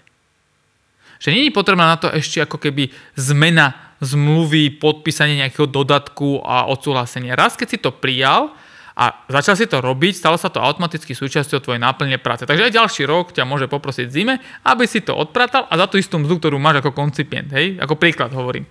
Že 1.19 1.35
není 1.35 1.49
potrebná 1.51 1.89
na 1.89 1.97
to 1.99 2.07
ešte 2.13 2.39
ako 2.39 2.61
keby 2.61 2.93
zmena 3.17 3.88
zmluvy, 3.99 4.79
podpísanie 4.79 5.39
nejakého 5.39 5.67
dodatku 5.67 6.39
a 6.43 6.67
odsúhlasenie. 6.71 7.35
Raz, 7.35 7.59
keď 7.59 7.67
si 7.67 7.77
to 7.79 7.91
prijal 7.91 8.55
a 8.99 9.23
začal 9.31 9.55
si 9.55 9.63
to 9.63 9.79
robiť, 9.79 10.11
stalo 10.11 10.35
sa 10.35 10.51
to 10.51 10.59
automaticky 10.59 11.15
súčasťou 11.15 11.63
tvojej 11.63 11.79
náplne 11.79 12.19
práce. 12.19 12.43
Takže 12.43 12.67
aj 12.67 12.75
ďalší 12.75 13.07
rok 13.07 13.31
ťa 13.31 13.47
môže 13.47 13.71
poprosiť 13.71 14.11
zime, 14.11 14.43
aby 14.67 14.83
si 14.83 14.99
to 14.99 15.15
odpratal 15.15 15.71
a 15.71 15.73
za 15.79 15.87
tú 15.87 15.95
istú 15.95 16.19
mzdu, 16.19 16.35
ktorú 16.35 16.59
máš 16.59 16.83
ako 16.83 16.91
koncipient. 16.91 17.47
Hej? 17.55 17.79
Ako 17.79 17.95
príklad 17.95 18.35
hovorím. 18.35 18.67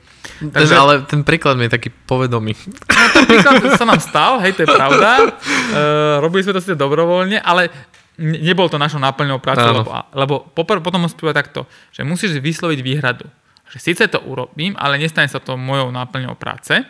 Takže, 0.52 0.74
ale 0.76 1.08
ten 1.08 1.24
príklad 1.24 1.56
mi 1.56 1.64
je 1.68 1.80
taký 1.80 1.88
povedomý. 1.88 2.52
No, 2.68 3.04
ten 3.16 3.24
príklad 3.24 3.72
sa 3.80 3.88
nám 3.88 4.04
stal, 4.04 4.36
hej, 4.44 4.52
to 4.52 4.64
je 4.64 4.68
pravda. 4.68 5.32
Uh, 5.72 6.20
robili 6.24 6.44
sme 6.44 6.56
to 6.56 6.60
si 6.60 6.76
dobrovoľne, 6.76 7.40
ale 7.40 7.72
nebol 8.20 8.68
to 8.68 8.76
našou 8.76 9.00
náplňou 9.00 9.40
práce, 9.40 9.64
lebo, 9.64 9.88
lebo 10.12 10.34
popr- 10.52 10.82
potom 10.84 11.08
spôsobuje 11.08 11.32
takto, 11.32 11.64
že 11.94 12.04
musíš 12.04 12.36
vysloviť 12.36 12.78
výhradu 12.84 13.24
že 13.68 13.78
síce 13.80 14.04
to 14.08 14.20
urobím, 14.24 14.76
ale 14.76 15.00
nestane 15.00 15.28
sa 15.28 15.40
to 15.40 15.56
mojou 15.60 15.92
náplňou 15.92 16.34
práce 16.36 16.84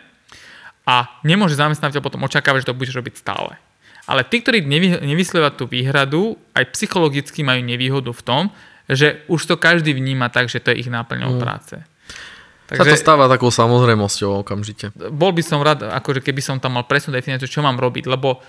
a 0.88 1.20
nemôže 1.20 1.58
zamestnávateľ 1.58 2.00
potom 2.00 2.24
očakávať, 2.24 2.64
že 2.64 2.68
to 2.72 2.78
budeš 2.78 2.96
robiť 2.96 3.14
stále. 3.20 3.60
Ale 4.08 4.24
tí, 4.24 4.40
ktorí 4.40 4.64
nevy, 4.64 4.96
tú 5.52 5.68
výhradu, 5.68 6.40
aj 6.56 6.72
psychologicky 6.72 7.44
majú 7.44 7.60
nevýhodu 7.60 8.08
v 8.08 8.22
tom, 8.24 8.42
že 8.88 9.20
už 9.28 9.44
to 9.44 9.60
každý 9.60 9.92
vníma 9.92 10.32
tak, 10.32 10.48
že 10.48 10.64
to 10.64 10.72
je 10.72 10.80
ich 10.80 10.88
náplňou 10.88 11.36
mm. 11.36 11.40
práce. 11.44 11.76
Takže, 12.72 12.80
sa 12.80 12.96
to 12.96 13.04
stáva 13.04 13.28
takou 13.28 13.52
samozrejmosťou 13.52 14.44
okamžite. 14.44 14.92
Bol 14.96 15.36
by 15.36 15.42
som 15.44 15.60
rád, 15.60 15.88
akože 15.88 16.24
keby 16.24 16.40
som 16.40 16.56
tam 16.56 16.80
mal 16.80 16.88
presnú 16.88 17.12
definíciu, 17.12 17.48
čo 17.48 17.60
mám 17.60 17.76
robiť, 17.76 18.08
lebo 18.08 18.40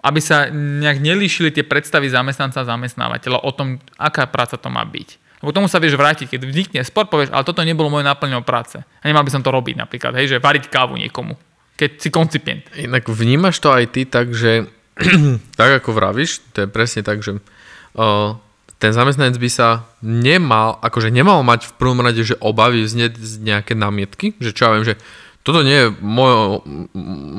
aby 0.00 0.20
sa 0.20 0.48
nejak 0.52 1.00
nelíšili 1.00 1.52
tie 1.52 1.64
predstavy 1.64 2.08
zamestnanca 2.08 2.64
a 2.64 2.68
zamestnávateľa 2.68 3.44
o 3.44 3.50
tom, 3.52 3.76
aká 4.00 4.28
práca 4.28 4.56
to 4.56 4.72
má 4.72 4.80
byť. 4.84 5.19
Lebo 5.40 5.56
tomu 5.56 5.72
sa 5.72 5.80
vieš 5.80 5.96
vrátiť, 5.96 6.36
keď 6.36 6.40
vznikne 6.44 6.80
spor, 6.84 7.08
povieš, 7.08 7.32
ale 7.32 7.48
toto 7.48 7.64
nebolo 7.64 7.88
moje 7.88 8.04
náplňou 8.04 8.44
práce. 8.44 8.76
A 8.76 9.04
nemal 9.08 9.24
by 9.24 9.32
som 9.32 9.40
to 9.40 9.48
robiť 9.48 9.80
napríklad, 9.80 10.12
hej, 10.20 10.36
že 10.36 10.42
variť 10.42 10.68
kávu 10.68 11.00
niekomu, 11.00 11.32
keď 11.80 11.90
si 11.96 12.08
koncipient. 12.12 12.68
Inak 12.76 13.08
vnímaš 13.08 13.56
to 13.56 13.72
aj 13.72 13.84
ty 13.88 14.04
tak, 14.04 14.36
že 14.36 14.68
tak 15.60 15.80
ako 15.80 15.96
vravíš, 15.96 16.44
to 16.52 16.64
je 16.64 16.68
presne 16.68 17.00
tak, 17.00 17.24
že 17.24 17.40
uh, 17.40 18.36
ten 18.76 18.92
zamestnanec 18.92 19.40
by 19.40 19.48
sa 19.48 19.88
nemal, 20.04 20.76
akože 20.84 21.08
nemal 21.08 21.40
mať 21.40 21.72
v 21.72 21.76
prvom 21.76 22.04
rade, 22.04 22.20
že 22.20 22.36
obavy 22.40 22.84
znieť 22.84 23.16
z 23.16 23.32
nejaké 23.40 23.72
námietky, 23.72 24.36
že 24.40 24.52
čo 24.52 24.68
ja 24.68 24.72
viem, 24.76 24.84
že 24.84 25.00
toto 25.40 25.64
nie 25.64 25.88
je 25.88 25.88
môj, 26.04 26.60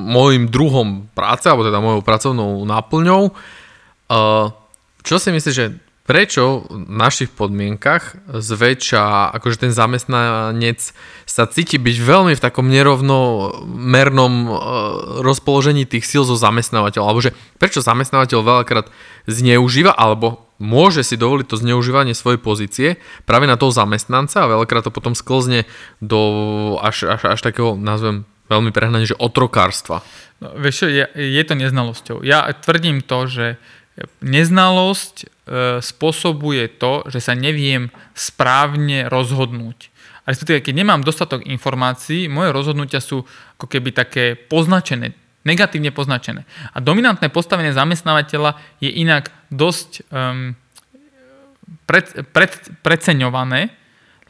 môjim 0.09 0.49
druhom 0.49 1.05
práce, 1.13 1.45
alebo 1.45 1.61
teda 1.61 1.77
mojou 1.77 2.01
pracovnou 2.01 2.65
náplňou. 2.65 3.29
Uh, 4.09 4.49
čo 5.05 5.21
si 5.21 5.29
myslíš, 5.29 5.53
že 5.53 5.77
prečo 6.01 6.65
v 6.67 6.91
našich 6.91 7.29
podmienkach 7.31 8.17
zväčša, 8.27 9.31
akože 9.37 9.67
ten 9.67 9.71
zamestnanec 9.71 10.81
sa 11.29 11.43
cíti 11.45 11.77
byť 11.77 11.97
veľmi 12.01 12.33
v 12.33 12.43
takom 12.43 12.67
nerovnomernom 12.67 14.33
e, 14.33 14.51
rozpoložení 15.21 15.85
tých 15.85 16.03
síl 16.09 16.25
zo 16.25 16.33
zamestnávateľa, 16.33 17.05
alebo 17.05 17.21
že 17.21 17.37
prečo 17.61 17.85
zamestnávateľ 17.85 18.39
veľakrát 18.41 18.89
zneužíva, 19.29 19.93
alebo 19.93 20.49
môže 20.57 21.05
si 21.05 21.17
dovoliť 21.17 21.45
to 21.49 21.57
zneužívanie 21.57 22.17
svojej 22.17 22.41
pozície 22.41 22.87
práve 23.29 23.45
na 23.45 23.57
toho 23.57 23.73
zamestnanca 23.73 24.45
a 24.45 24.51
veľakrát 24.51 24.85
to 24.85 24.93
potom 24.93 25.13
sklzne 25.13 25.69
do 26.01 26.21
až, 26.81 27.09
až, 27.09 27.37
až 27.37 27.39
takého, 27.41 27.77
nazvem 27.77 28.25
veľmi 28.51 28.75
prehnane, 28.75 29.07
že 29.07 29.15
otrokárstva. 29.15 30.03
No, 30.43 30.57
vieš, 30.59 30.91
je, 30.91 31.05
je 31.15 31.43
to 31.47 31.55
neznalosťou. 31.55 32.25
Ja 32.27 32.49
tvrdím 32.51 32.99
to, 32.99 33.29
že 33.31 33.45
Neznalosť 34.23 35.15
e, 35.19 35.25
spôsobuje 35.83 36.79
to, 36.79 37.03
že 37.11 37.19
sa 37.19 37.35
neviem 37.35 37.91
správne 38.15 39.11
rozhodnúť. 39.11 39.91
A 40.23 40.31
respektíve, 40.31 40.63
keď 40.63 40.73
nemám 40.79 41.01
dostatok 41.03 41.43
informácií, 41.43 42.31
moje 42.31 42.55
rozhodnutia 42.55 43.03
sú 43.03 43.25
ako 43.59 43.67
keby 43.67 43.91
také 43.91 44.37
poznačené, 44.37 45.11
negatívne 45.43 45.91
poznačené. 45.91 46.47
A 46.71 46.77
dominantné 46.79 47.33
postavenie 47.33 47.73
zamestnávateľa 47.73 48.55
je 48.79 48.89
inak 49.01 49.33
dosť 49.49 50.05
um, 50.13 50.53
pred, 51.89 52.05
pred, 52.31 52.51
preceňované, 52.85 53.73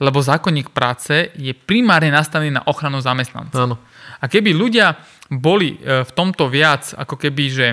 lebo 0.01 0.24
zákonník 0.24 0.74
práce 0.74 1.30
je 1.38 1.53
primárne 1.53 2.10
nastavený 2.10 2.58
na 2.58 2.65
ochranu 2.65 3.03
zamestnanca. 3.03 3.53
Áno. 3.53 3.77
A 4.18 4.25
keby 4.25 4.56
ľudia 4.56 4.98
boli 5.30 5.77
e, 5.77 6.01
v 6.08 6.12
tomto 6.18 6.50
viac, 6.50 6.96
ako 6.98 7.20
keby, 7.20 7.46
že 7.51 7.68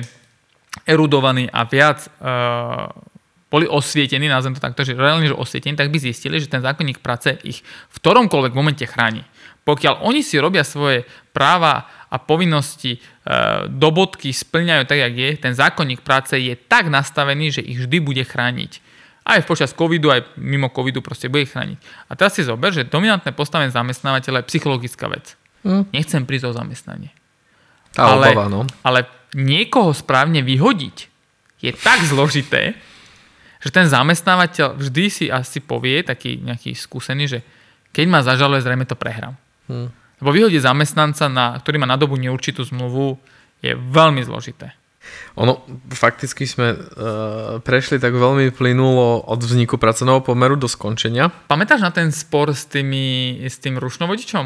erudovaní 0.84 1.48
a 1.50 1.64
viac 1.64 2.06
uh, 2.20 2.88
boli 3.48 3.64
osvietení, 3.64 4.28
nazvem 4.28 4.56
to 4.56 4.60
takto, 4.60 4.84
že 4.84 4.92
reálne, 4.92 5.24
že 5.24 5.36
osvietení, 5.36 5.72
tak 5.72 5.88
by 5.88 5.98
zistili, 5.98 6.36
že 6.36 6.52
ten 6.52 6.60
zákonník 6.60 7.00
práce 7.00 7.32
ich 7.48 7.64
v 7.64 7.96
ktoromkoľvek 7.96 8.52
momente 8.52 8.84
chráni. 8.84 9.24
Pokiaľ 9.64 10.04
oni 10.04 10.20
si 10.20 10.36
robia 10.40 10.64
svoje 10.64 11.08
práva 11.32 11.88
a 12.08 12.16
povinnosti 12.16 12.96
e, 12.96 12.98
do 13.68 13.88
bodky 13.92 14.32
splňajú 14.32 14.82
tak, 14.88 14.98
jak 15.00 15.14
je, 15.16 15.30
ten 15.36 15.52
zákonník 15.52 16.00
práce 16.00 16.36
je 16.36 16.56
tak 16.56 16.88
nastavený, 16.88 17.60
že 17.60 17.64
ich 17.64 17.80
vždy 17.80 18.00
bude 18.00 18.24
chrániť. 18.24 18.80
Aj 19.28 19.44
počas 19.44 19.76
covidu, 19.76 20.08
aj 20.08 20.40
mimo 20.40 20.72
covidu 20.72 21.04
proste 21.04 21.28
bude 21.28 21.44
chrániť. 21.44 21.76
A 22.08 22.16
teraz 22.16 22.36
si 22.36 22.44
zober, 22.48 22.72
že 22.72 22.88
dominantné 22.88 23.36
postavenie 23.36 23.68
zamestnávateľa 23.68 24.44
je 24.44 24.50
psychologická 24.56 25.08
vec. 25.08 25.36
Hm. 25.68 25.88
Nechcem 25.92 26.24
prísť 26.24 26.48
o 26.48 26.56
zamestnanie. 26.56 27.12
Tá 27.92 28.08
ale, 28.08 28.32
obava, 28.32 28.48
no. 28.48 28.64
ale 28.84 29.04
niekoho 29.34 29.92
správne 29.92 30.40
vyhodiť 30.40 30.96
je 31.58 31.72
tak 31.74 32.00
zložité, 32.06 32.78
že 33.58 33.74
ten 33.74 33.90
zamestnávateľ 33.90 34.78
vždy 34.78 35.04
si 35.10 35.24
asi 35.26 35.58
povie, 35.58 36.06
taký 36.06 36.38
nejaký 36.38 36.78
skúsený, 36.78 37.26
že 37.26 37.38
keď 37.90 38.06
ma 38.06 38.20
zažaluje, 38.22 38.62
zrejme 38.62 38.86
to 38.86 38.94
prehrám. 38.94 39.34
Hmm. 39.66 39.90
Lebo 40.22 40.30
vyhodiť 40.30 40.62
zamestnanca, 40.62 41.26
na, 41.26 41.58
ktorý 41.58 41.82
má 41.82 41.86
na 41.86 41.98
dobu 41.98 42.14
neurčitú 42.18 42.62
zmluvu, 42.62 43.18
je 43.58 43.74
veľmi 43.74 44.22
zložité. 44.22 44.74
Ono, 45.40 45.64
fakticky 45.94 46.44
sme 46.44 46.74
uh, 46.74 46.78
prešli 47.62 47.96
tak 47.96 48.12
veľmi 48.12 48.52
plynulo 48.52 49.24
od 49.24 49.40
vzniku 49.40 49.80
pracovného 49.80 50.20
pomeru 50.20 50.58
do 50.58 50.68
skončenia. 50.68 51.30
Pamätáš 51.48 51.80
na 51.80 51.90
ten 51.94 52.12
spor 52.12 52.52
s, 52.52 52.66
tými, 52.68 53.38
s 53.46 53.56
tým 53.62 53.78
rušnovodičom? 53.80 54.44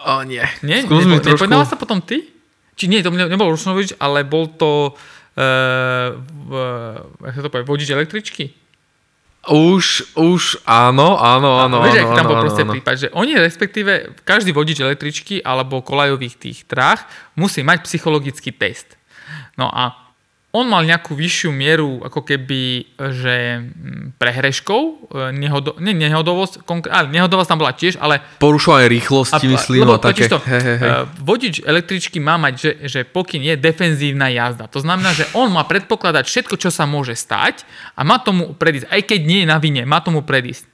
O, 0.00 0.12
nie. 0.24 0.42
Nie? 0.64 0.82
Skús 0.82 1.04
Nepo, 1.04 1.20
trošku... 1.20 1.46
sa 1.46 1.76
potom 1.76 2.00
ty? 2.00 2.39
Či 2.80 2.88
nie, 2.88 3.04
to 3.04 3.12
nebol 3.12 3.52
Rusnovič, 3.52 4.00
ale 4.00 4.24
bol 4.24 4.48
to, 4.56 4.96
uh, 5.36 6.16
uh, 6.16 7.36
to 7.36 7.52
povie, 7.52 7.68
vodič 7.68 7.92
električky. 7.92 8.56
Už, 9.48 10.16
už, 10.16 10.64
áno, 10.68 11.16
áno, 11.16 11.60
áno. 11.60 11.80
Vieš, 11.84 12.08
áno, 12.08 12.16
tam 12.16 12.24
bol 12.28 12.36
áno, 12.40 12.44
proste 12.48 12.64
áno. 12.64 12.72
prípad, 12.76 12.96
že 12.96 13.08
oni 13.12 13.36
respektíve, 13.36 14.16
každý 14.24 14.52
vodič 14.56 14.80
električky 14.80 15.44
alebo 15.44 15.84
kolajových 15.84 16.36
tých 16.40 16.58
dráh 16.64 17.00
musí 17.36 17.60
mať 17.60 17.84
psychologický 17.84 18.52
test. 18.52 18.96
No 19.60 19.68
a 19.68 20.09
on 20.50 20.66
mal 20.66 20.82
nejakú 20.82 21.14
vyššiu 21.14 21.50
mieru 21.54 22.02
ako 22.02 22.26
keby, 22.26 22.90
že 22.98 23.62
mm, 23.62 24.18
prehreškov, 24.18 24.82
e, 24.82 25.30
nehodo, 25.30 25.78
ne, 25.78 25.94
nehodovosť, 25.94 26.66
konkr- 26.66 26.90
ale 26.90 27.06
nehodovosť 27.14 27.48
tam 27.54 27.60
bola 27.62 27.70
tiež, 27.70 28.02
ale... 28.02 28.18
Porušovanie 28.42 28.90
rýchlosti, 28.90 29.46
a, 29.46 29.52
myslím, 29.54 29.86
lebo, 29.86 30.02
také. 30.02 30.26
To, 30.26 30.42
he, 30.42 30.58
he, 30.58 30.74
he. 30.82 30.88
Vodič 31.22 31.62
električky 31.62 32.18
má 32.18 32.34
mať, 32.34 32.54
že, 32.58 32.70
že 32.82 33.00
pokyn 33.06 33.46
je 33.46 33.54
defenzívna 33.54 34.26
jazda. 34.34 34.66
To 34.74 34.82
znamená, 34.82 35.14
že 35.14 35.30
on 35.38 35.54
má 35.54 35.62
predpokladať 35.62 36.26
všetko, 36.26 36.58
čo 36.58 36.74
sa 36.74 36.82
môže 36.82 37.14
stať 37.14 37.62
a 37.94 38.02
má 38.02 38.18
tomu 38.18 38.50
predísť. 38.58 38.90
Aj 38.90 39.02
keď 39.06 39.20
nie 39.22 39.46
je 39.46 39.50
na 39.50 39.62
vine, 39.62 39.86
má 39.86 40.02
tomu 40.02 40.26
predísť. 40.26 40.66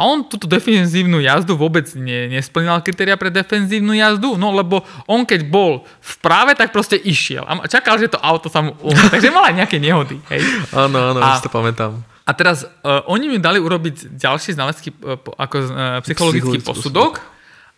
A 0.00 0.08
on 0.08 0.24
túto 0.24 0.48
defenzívnu 0.48 1.20
jazdu 1.20 1.54
vôbec 1.54 1.84
ne, 1.92 2.32
nesplňal 2.32 2.80
kritéria 2.80 3.20
pre 3.20 3.28
defenzívnu 3.28 3.92
jazdu, 3.92 4.40
no 4.40 4.50
lebo 4.56 4.80
on 5.04 5.28
keď 5.28 5.46
bol 5.46 5.84
v 6.00 6.14
práve, 6.24 6.56
tak 6.56 6.72
proste 6.72 6.96
išiel 6.96 7.44
a 7.44 7.68
čakal, 7.68 8.00
že 8.00 8.08
to 8.08 8.18
auto 8.18 8.48
sa 8.48 8.64
mu 8.64 8.72
umie. 8.80 9.04
Takže 9.14 9.28
mal 9.28 9.52
aj 9.52 9.54
nejaké 9.60 9.76
nehody. 9.76 10.16
Hej. 10.32 10.40
Áno, 10.72 11.12
áno, 11.12 11.18
už 11.20 11.44
to 11.44 11.52
pamätám. 11.52 12.00
A 12.24 12.32
teraz 12.32 12.64
uh, 12.64 13.04
oni 13.10 13.26
mi 13.26 13.38
dali 13.42 13.60
urobiť 13.60 14.16
ďalší 14.16 14.56
znalecký 14.56 14.88
uh, 15.02 15.18
ako, 15.36 15.56
uh, 15.66 15.98
psychologický 16.04 16.62
posudok 16.64 17.20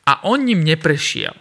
a 0.07 0.23
on 0.29 0.45
ním 0.45 0.63
neprešiel. 0.63 1.35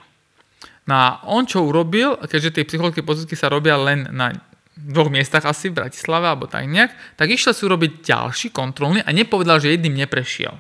No 0.90 0.94
a 0.98 1.08
on 1.30 1.46
čo 1.46 1.62
urobil, 1.62 2.18
keďže 2.18 2.58
tie 2.58 2.64
psychologické 2.66 3.06
posudky 3.06 3.38
sa 3.38 3.54
robia 3.54 3.78
len 3.78 4.10
na 4.10 4.34
dvoch 4.78 5.12
miestach 5.12 5.44
asi 5.44 5.70
v 5.70 5.84
Bratislave 5.84 6.32
alebo 6.32 6.48
tak 6.48 6.66
nejak, 6.68 6.92
tak 7.20 7.28
išiel 7.28 7.52
si 7.52 7.68
urobiť 7.68 8.08
ďalší 8.08 8.48
kontrolný 8.56 9.04
a 9.04 9.12
nepovedal, 9.12 9.60
že 9.60 9.76
jedným 9.76 10.00
neprešiel. 10.00 10.56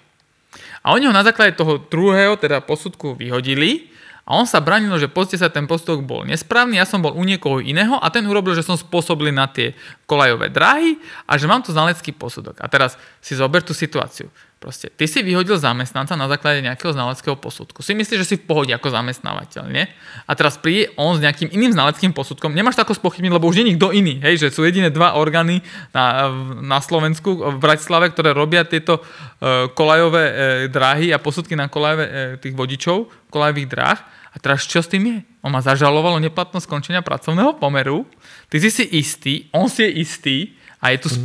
A 0.81 0.87
oni 0.97 1.07
ho 1.07 1.13
na 1.13 1.23
základe 1.23 1.55
toho 1.55 1.77
druhého, 1.77 2.35
teda 2.35 2.59
posudku 2.59 3.13
vyhodili 3.13 3.91
A 4.25 4.37
on 4.37 4.45
sa 4.45 4.61
branil, 4.61 4.93
že 5.01 5.09
pozrite 5.09 5.41
sa, 5.41 5.49
ten 5.49 5.65
posudok 5.65 6.05
bol 6.05 6.21
nesprávny, 6.29 6.77
ja 6.77 6.85
som 6.85 7.01
bol 7.01 7.17
u 7.17 7.23
niekoho 7.25 7.57
iného 7.57 7.97
a 7.97 8.07
ten 8.13 8.21
urobil, 8.29 8.53
že 8.53 8.61
som 8.61 8.77
spôsobil 8.77 9.33
na 9.33 9.49
tie 9.49 9.73
kolajové 10.05 10.53
dráhy 10.53 11.01
a 11.25 11.41
že 11.41 11.49
mám 11.49 11.65
tu 11.65 11.73
znalecký 11.73 12.13
posudok. 12.13 12.61
A 12.61 12.69
teraz 12.69 13.01
si 13.17 13.33
zober 13.33 13.65
tú 13.65 13.73
situáciu. 13.73 14.29
Proste, 14.61 14.93
ty 14.93 15.09
si 15.09 15.25
vyhodil 15.25 15.57
zamestnanca 15.57 16.13
na 16.13 16.29
základe 16.29 16.61
nejakého 16.61 16.93
znaleckého 16.93 17.33
posudku. 17.33 17.81
Si 17.81 17.97
myslíš, 17.97 18.21
že 18.21 18.29
si 18.29 18.35
v 18.37 18.45
pohode 18.45 18.69
ako 18.69 18.93
zamestnávateľ, 18.93 19.65
nie? 19.73 19.89
A 20.29 20.37
teraz 20.37 20.61
príde 20.61 20.93
on 21.01 21.17
s 21.17 21.23
nejakým 21.25 21.49
iným 21.49 21.73
znaleckým 21.73 22.13
posudkom. 22.13 22.53
Nemáš 22.53 22.77
to 22.77 22.85
ako 22.85 22.93
spochybniť, 22.93 23.33
lebo 23.33 23.49
už 23.49 23.57
nie 23.57 23.65
je 23.65 23.71
nikto 23.73 23.89
iný. 23.89 24.21
Hej, 24.21 24.45
že 24.45 24.53
sú 24.53 24.61
jediné 24.61 24.93
dva 24.93 25.17
orgány 25.17 25.65
na, 25.97 26.29
na 26.61 26.77
Slovensku, 26.77 27.41
v 27.41 27.57
Bratislave, 27.57 28.13
ktoré 28.13 28.37
robia 28.37 28.61
tieto 28.61 29.01
uh, 29.01 29.65
kolajové 29.73 30.25
uh, 30.29 30.35
dráhy 30.69 31.09
a 31.09 31.17
posudky 31.17 31.57
na 31.57 31.65
kolajové 31.65 32.05
uh, 32.05 32.13
tých 32.37 32.53
vodičov, 32.53 33.09
kolajových 33.33 33.65
dráh. 33.65 33.97
A 34.29 34.37
teraz 34.37 34.69
čo 34.69 34.85
s 34.85 34.93
tým 34.93 35.09
je? 35.09 35.17
On 35.41 35.49
ma 35.49 35.65
zažaloval 35.65 36.21
o 36.21 36.21
neplatnosť 36.21 36.69
skončenia 36.69 37.01
pracovného 37.01 37.57
pomeru. 37.57 38.05
Ty 38.53 38.61
si 38.61 38.69
si 38.69 38.85
istý, 38.93 39.49
on 39.57 39.73
si 39.73 39.89
je 39.89 39.91
istý 40.05 40.37
a 40.77 40.93
je 40.93 41.01
tu 41.01 41.09
mm. 41.09 41.17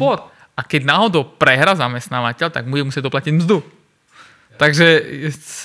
A 0.56 0.64
keď 0.64 0.88
náhodou 0.88 1.36
prehra 1.36 1.76
zamestnávateľ, 1.76 2.48
tak 2.48 2.64
bude 2.64 2.88
musieť 2.88 3.12
doplatiť 3.12 3.32
mzdu. 3.36 3.60
Takže 4.56 4.86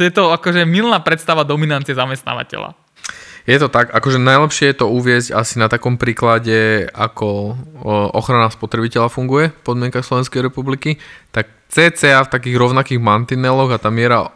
je 0.04 0.12
to 0.12 0.36
akože 0.36 0.68
milná 0.68 1.00
predstava 1.00 1.48
dominancie 1.48 1.96
zamestnávateľa. 1.96 2.76
Je 3.48 3.58
to 3.58 3.74
tak, 3.74 3.90
akože 3.90 4.22
najlepšie 4.22 4.70
je 4.70 4.78
to 4.84 4.92
uviezť 4.92 5.34
asi 5.34 5.58
na 5.58 5.66
takom 5.66 5.98
príklade, 5.98 6.86
ako 6.94 7.58
ochrana 8.14 8.54
spotrebiteľa 8.54 9.10
funguje 9.10 9.50
v 9.50 9.64
podmienkach 9.66 10.06
Slovenskej 10.06 10.46
republiky, 10.46 11.02
tak 11.34 11.50
CCA 11.72 12.28
v 12.28 12.34
takých 12.38 12.60
rovnakých 12.60 13.02
mantineloch 13.02 13.74
a 13.74 13.82
tá 13.82 13.90
miera 13.90 14.30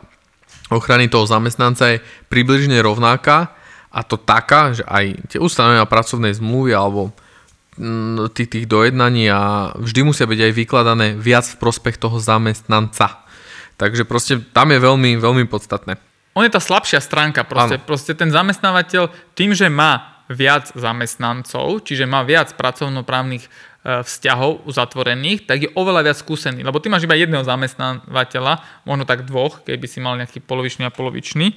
ochrany 0.73 1.05
toho 1.05 1.29
zamestnanca 1.29 1.93
je 1.93 2.03
približne 2.31 2.79
rovnaká 2.81 3.53
a 3.93 4.01
to 4.01 4.17
taká, 4.17 4.73
že 4.73 4.81
aj 4.87 5.29
tie 5.29 5.39
ustanovenia 5.39 5.85
pracovnej 5.85 6.33
zmluvy 6.33 6.73
alebo 6.73 7.13
tých, 8.31 8.49
tých 8.49 8.65
dojednaní 8.65 9.27
a 9.27 9.71
vždy 9.75 10.01
musia 10.07 10.25
byť 10.25 10.39
aj 10.39 10.51
vykladané 10.55 11.07
viac 11.15 11.43
v 11.43 11.59
prospech 11.59 11.99
toho 11.99 12.17
zamestnanca. 12.23 13.23
Takže 13.75 14.07
proste 14.07 14.39
tam 14.55 14.71
je 14.71 14.79
veľmi, 14.79 15.19
veľmi 15.19 15.45
podstatné. 15.51 15.99
On 16.35 16.43
je 16.43 16.51
tá 16.51 16.59
slabšia 16.59 16.99
stránka, 16.99 17.47
proste, 17.47 17.79
proste 17.79 18.11
ten 18.15 18.31
zamestnávateľ 18.31 19.35
tým, 19.35 19.55
že 19.55 19.71
má 19.71 20.23
viac 20.27 20.71
zamestnancov, 20.75 21.83
čiže 21.85 22.07
má 22.07 22.25
viac 22.27 22.55
pracovnoprávnych 22.59 23.43
e, 23.45 23.49
vzťahov 24.03 24.67
uzatvorených, 24.67 25.47
tak 25.47 25.57
je 25.63 25.69
oveľa 25.75 26.11
viac 26.11 26.17
skúsený. 26.19 26.65
Lebo 26.65 26.81
ty 26.83 26.91
máš 26.91 27.07
iba 27.07 27.15
jedného 27.15 27.45
zamestnávateľa, 27.45 28.83
možno 28.83 29.03
tak 29.07 29.23
dvoch, 29.27 29.63
keby 29.63 29.87
si 29.87 30.03
mal 30.03 30.17
nejaký 30.19 30.43
polovičný 30.43 30.87
a 30.87 30.91
polovičný 30.91 31.55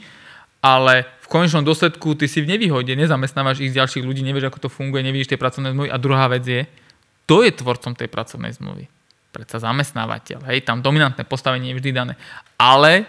ale 0.59 1.07
v 1.23 1.27
konečnom 1.31 1.63
dôsledku 1.63 2.17
ty 2.17 2.27
si 2.27 2.41
v 2.41 2.51
nevýhode, 2.57 2.91
nezamestnávaš 2.97 3.63
ich 3.63 3.77
ďalších 3.77 4.03
ľudí, 4.03 4.25
nevieš, 4.25 4.51
ako 4.51 4.67
to 4.67 4.69
funguje, 4.73 5.05
nevidíš 5.05 5.31
tie 5.31 5.41
pracovné 5.41 5.77
zmluvy. 5.77 5.91
A 5.93 6.01
druhá 6.01 6.27
vec 6.33 6.45
je, 6.47 6.65
kto 7.29 7.45
je 7.45 7.53
tvorcom 7.53 7.93
tej 7.93 8.09
pracovnej 8.09 8.57
zmluvy? 8.57 8.89
Predsa 9.29 9.61
zamestnávateľ, 9.61 10.49
hej, 10.49 10.65
tam 10.65 10.81
dominantné 10.81 11.29
postavenie 11.29 11.77
je 11.77 11.79
vždy 11.79 11.91
dané. 11.93 12.15
Ale 12.57 13.05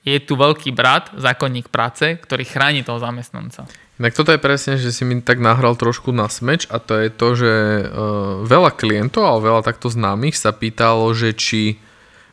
je 0.00 0.16
tu 0.24 0.40
veľký 0.40 0.72
brat, 0.72 1.12
zákonník 1.12 1.68
práce, 1.68 2.16
ktorý 2.16 2.48
chráni 2.48 2.80
toho 2.80 2.96
zamestnanca. 2.96 3.68
Tak 3.98 4.14
toto 4.14 4.30
je 4.30 4.40
presne, 4.40 4.78
že 4.78 4.94
si 4.94 5.02
mi 5.02 5.18
tak 5.20 5.42
nahral 5.42 5.74
trošku 5.74 6.14
na 6.14 6.30
smeč 6.30 6.70
a 6.70 6.78
to 6.78 6.96
je 6.96 7.10
to, 7.10 7.28
že 7.34 7.52
uh, 7.52 8.46
veľa 8.46 8.72
klientov, 8.78 9.26
ale 9.26 9.44
veľa 9.50 9.62
takto 9.66 9.90
známych 9.90 10.38
sa 10.38 10.54
pýtalo, 10.54 11.10
že 11.12 11.34
či 11.34 11.82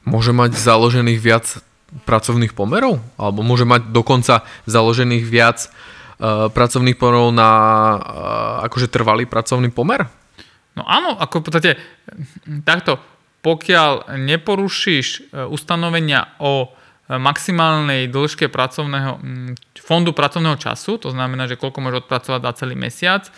môže 0.05 0.29
mať 0.29 0.53
založených 0.53 1.19
viac 1.19 1.45
pracovných 2.03 2.51
pomerov? 2.51 2.99
Alebo 3.15 3.45
môže 3.45 3.63
mať 3.63 3.95
dokonca 3.95 4.43
založených 4.67 5.23
viac 5.23 5.69
uh, 5.69 6.51
pracovných 6.51 6.99
pomerov 6.99 7.31
na 7.31 7.51
uh, 7.51 7.99
akože 8.67 8.91
trvalý 8.91 9.23
pracovný 9.23 9.71
pomer? 9.71 10.03
No 10.75 10.83
áno, 10.83 11.15
ako 11.15 11.39
v 11.39 11.45
podstate 11.47 11.71
takto, 12.67 12.99
pokiaľ 13.39 14.19
neporušíš 14.19 15.07
uh, 15.31 15.47
ustanovenia 15.47 16.35
o 16.43 16.75
maximálnej 17.05 18.09
dĺžke 18.09 18.49
pracovného, 18.49 19.21
fondu 19.77 20.09
pracovného 20.09 20.57
času, 20.57 20.97
to 20.97 21.13
znamená, 21.13 21.45
že 21.45 21.53
koľko 21.53 21.77
môžeš 21.77 22.01
odpracovať 22.01 22.41
za 22.41 22.51
celý 22.65 22.73
mesiac, 22.73 23.29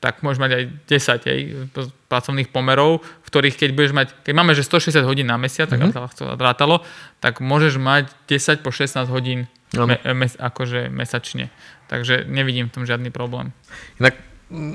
tak 0.00 0.20
môžeš 0.20 0.40
mať 0.40 0.50
aj 0.52 0.62
10 0.86 1.32
aj, 1.32 1.40
pracovných 2.06 2.48
pomerov, 2.52 3.00
v 3.02 3.28
ktorých 3.28 3.56
keď 3.56 3.70
budeš 3.72 3.92
mať, 3.96 4.08
keď 4.22 4.34
máme, 4.36 4.52
že 4.52 4.62
160 4.62 5.02
hodín 5.08 5.26
na 5.26 5.40
mesiac, 5.40 5.66
tak 5.72 5.80
mm-hmm. 5.80 6.36
rátalo, 6.36 6.84
tak 7.18 7.40
môžeš 7.40 7.80
mať 7.80 8.12
10 8.28 8.60
po 8.60 8.70
16 8.70 9.08
hodín 9.08 9.48
me, 9.74 9.96
mes, 10.14 10.32
akože 10.36 10.92
mesačne. 10.92 11.50
Takže 11.90 12.28
nevidím 12.28 12.68
v 12.70 12.74
tom 12.80 12.84
žiadny 12.84 13.10
problém. 13.10 13.50
Inak, 13.98 14.20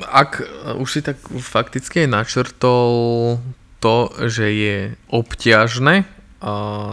ak 0.10 0.44
už 0.76 0.90
si 0.90 1.02
tak 1.06 1.22
fakticky 1.40 2.10
načrtol 2.10 3.40
to, 3.82 4.12
že 4.28 4.46
je 4.52 4.78
obťažné 5.10 6.21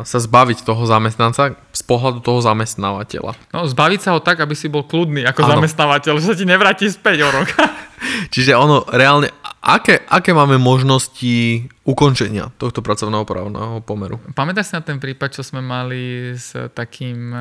sa 0.05 0.19
zbaviť 0.21 0.61
toho 0.61 0.85
zamestnanca 0.85 1.57
z 1.73 1.83
pohľadu 1.89 2.21
toho 2.21 2.45
zamestnávateľa. 2.45 3.33
No, 3.57 3.65
zbaviť 3.65 4.01
sa 4.05 4.13
ho 4.13 4.21
tak, 4.21 4.45
aby 4.45 4.53
si 4.53 4.69
bol 4.69 4.85
kľudný 4.85 5.25
ako 5.25 5.41
ano. 5.41 5.51
zamestnávateľ, 5.57 6.21
že 6.21 6.29
sa 6.29 6.37
ti 6.37 6.45
nevráti 6.45 6.85
späť 6.93 7.25
o 7.25 7.33
rok. 7.33 7.49
Čiže 8.35 8.53
ono 8.53 8.85
reálne, 8.93 9.33
aké, 9.65 10.05
aké 10.05 10.37
máme 10.37 10.61
možnosti 10.61 11.65
ukončenia 11.89 12.53
tohto 12.61 12.85
pracovného 12.85 13.25
právneho 13.25 13.81
pomeru? 13.81 14.21
Pamätáš 14.37 14.69
si 14.69 14.75
na 14.77 14.85
ten 14.85 15.01
prípad, 15.01 15.41
čo 15.41 15.43
sme 15.43 15.65
mali 15.65 16.37
s 16.37 16.53
takým 16.77 17.33
e, 17.33 17.41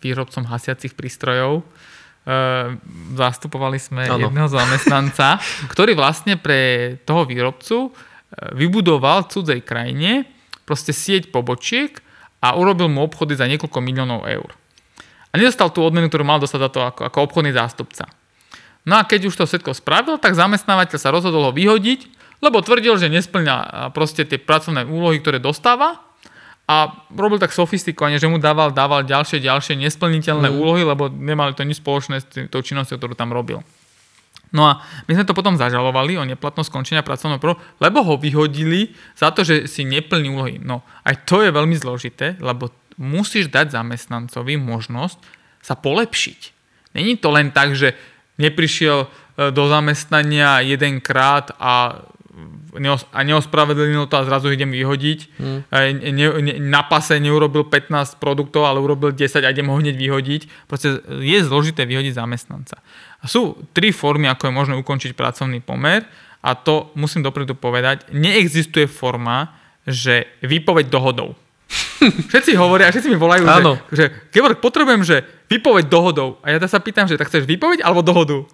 výrobcom 0.00 0.48
hasiacich 0.48 0.96
prístrojov? 0.96 1.60
E, 1.60 1.64
zastupovali 3.20 3.76
sme 3.76 4.08
ano. 4.08 4.32
jedného 4.32 4.48
zamestnanca, 4.48 5.36
ktorý 5.72 5.92
vlastne 5.92 6.40
pre 6.40 6.96
toho 7.04 7.28
výrobcu 7.28 7.76
e, 7.84 7.90
vybudoval 8.56 9.28
v 9.28 9.30
cudzej 9.30 9.60
krajine 9.60 10.33
proste 10.64 10.92
sieť 10.92 11.30
pobočiek 11.30 12.00
a 12.44 12.56
urobil 12.56 12.92
mu 12.92 13.04
obchody 13.04 13.36
za 13.36 13.48
niekoľko 13.48 13.78
miliónov 13.80 14.28
eur. 14.28 14.52
A 15.32 15.40
nedostal 15.40 15.72
tú 15.72 15.80
odmenu, 15.80 16.12
ktorú 16.12 16.24
mal 16.24 16.38
dostať 16.38 16.60
za 16.60 16.70
to 16.70 16.80
ako, 16.84 17.00
ako 17.08 17.18
obchodný 17.24 17.52
zástupca. 17.56 18.06
No 18.84 19.00
a 19.00 19.08
keď 19.08 19.32
už 19.32 19.34
to 19.40 19.48
všetko 19.48 19.72
spravil, 19.72 20.20
tak 20.20 20.36
zamestnávateľ 20.36 20.98
sa 21.00 21.08
rozhodol 21.08 21.48
ho 21.48 21.52
vyhodiť, 21.56 22.06
lebo 22.44 22.60
tvrdil, 22.60 23.00
že 23.00 23.08
nesplňa 23.08 23.88
proste 23.96 24.28
tie 24.28 24.36
pracovné 24.36 24.84
úlohy, 24.84 25.24
ktoré 25.24 25.40
dostáva 25.40 26.04
a 26.68 27.04
robil 27.12 27.40
tak 27.40 27.52
sofistikovane, 27.52 28.20
že 28.20 28.28
mu 28.28 28.36
dával, 28.36 28.72
dával 28.72 29.04
ďalšie, 29.04 29.40
ďalšie 29.40 29.80
nesplniteľné 29.80 30.48
mm. 30.52 30.56
úlohy, 30.56 30.84
lebo 30.84 31.08
nemali 31.08 31.56
to 31.56 31.64
nič 31.64 31.80
spoločné 31.80 32.20
s 32.20 32.26
tou 32.52 32.60
činnosťou, 32.60 33.00
ktorú 33.00 33.16
tam 33.16 33.32
robil. 33.32 33.64
No 34.54 34.70
a 34.70 34.86
my 35.10 35.18
sme 35.18 35.26
to 35.26 35.34
potom 35.34 35.58
zažalovali 35.58 36.14
o 36.14 36.22
neplatnosť 36.22 36.70
skončenia 36.70 37.02
pracovného 37.02 37.42
prvo, 37.42 37.58
lebo 37.82 38.06
ho 38.06 38.14
vyhodili 38.14 38.94
za 39.18 39.34
to, 39.34 39.42
že 39.42 39.66
si 39.66 39.82
neplní 39.82 40.30
úlohy. 40.30 40.62
No 40.62 40.86
aj 41.02 41.26
to 41.26 41.42
je 41.42 41.50
veľmi 41.50 41.74
zložité, 41.74 42.38
lebo 42.38 42.70
musíš 42.94 43.50
dať 43.50 43.74
zamestnancovi 43.74 44.54
možnosť 44.54 45.18
sa 45.58 45.74
polepšiť. 45.74 46.40
Není 46.94 47.18
to 47.18 47.34
len 47.34 47.50
tak, 47.50 47.74
že 47.74 47.98
neprišiel 48.38 49.06
e, 49.06 49.08
do 49.50 49.66
zamestnania 49.66 50.62
jedenkrát 50.62 51.50
a 51.58 52.06
a 53.14 53.18
neospravedlnil 53.22 54.10
to 54.10 54.14
a 54.18 54.26
zrazu 54.26 54.50
idem 54.50 54.74
vyhodiť. 54.74 55.18
Hmm. 55.38 55.60
Ne, 55.70 56.10
ne, 56.10 56.54
na 56.58 56.82
pase 56.82 57.22
neurobil 57.22 57.64
15 57.66 58.18
produktov, 58.18 58.66
ale 58.66 58.82
urobil 58.82 59.14
10 59.14 59.42
a 59.42 59.50
idem 59.50 59.70
ho 59.70 59.76
hneď 59.78 59.94
vyhodiť. 59.94 60.66
Proste 60.66 61.00
je 61.06 61.38
zložité 61.46 61.86
vyhodiť 61.86 62.18
zamestnanca. 62.18 62.82
A 63.22 63.24
sú 63.30 63.56
tri 63.72 63.94
formy, 63.94 64.26
ako 64.26 64.50
je 64.50 64.52
možné 64.52 64.74
ukončiť 64.76 65.14
pracovný 65.14 65.62
pomer 65.62 66.04
a 66.44 66.52
to 66.52 66.92
musím 66.92 67.24
dopredu 67.24 67.56
povedať, 67.56 68.12
neexistuje 68.12 68.84
forma, 68.84 69.56
že 69.88 70.28
výpoveď 70.44 70.92
dohodou. 70.92 71.32
Všetci 72.30 72.52
hovoria, 72.60 72.92
všetci 72.92 73.08
mi 73.08 73.16
volajú, 73.16 73.48
Áno. 73.48 73.80
že, 73.88 73.96
že 73.96 74.04
Georg, 74.28 74.60
potrebujem, 74.60 75.02
že 75.02 75.24
výpoveď 75.48 75.88
dohodou. 75.88 76.36
A 76.44 76.52
ja 76.52 76.60
sa 76.68 76.78
pýtam, 76.78 77.08
že 77.08 77.16
tak 77.16 77.32
chceš 77.32 77.48
výpoveď 77.48 77.80
alebo 77.80 78.04
dohodu? 78.04 78.44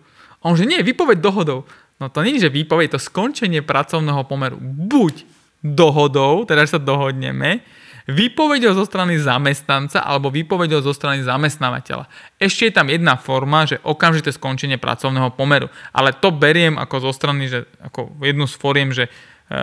A 0.40 0.48
on, 0.48 0.56
že 0.56 0.64
nie, 0.64 0.80
výpoveď 0.80 1.20
dohodou. 1.20 1.68
No 2.00 2.08
to 2.08 2.24
nie 2.24 2.40
je, 2.40 2.48
že 2.48 2.56
výpoveď, 2.56 2.96
to 2.96 3.00
skončenie 3.00 3.60
pracovného 3.60 4.24
pomeru. 4.24 4.56
Buď 4.60 5.28
dohodou, 5.60 6.48
teda 6.48 6.64
sa 6.64 6.80
dohodneme, 6.80 7.60
výpovedou 8.08 8.72
zo 8.72 8.88
strany 8.88 9.20
zamestnanca 9.20 10.00
alebo 10.00 10.32
výpovedou 10.32 10.80
zo 10.80 10.96
strany 10.96 11.20
zamestnávateľa. 11.20 12.08
Ešte 12.40 12.72
je 12.72 12.72
tam 12.72 12.88
jedna 12.88 13.20
forma, 13.20 13.68
že 13.68 13.78
okamžité 13.84 14.32
skončenie 14.32 14.80
pracovného 14.80 15.36
pomeru. 15.36 15.68
Ale 15.92 16.16
to 16.16 16.32
beriem 16.32 16.80
ako 16.80 17.10
zo 17.10 17.12
strany, 17.12 17.46
že 17.46 17.68
ako 17.84 18.16
jednu 18.24 18.48
z 18.48 18.54
foriem, 18.56 18.90
že 18.90 19.06
e, 19.06 19.10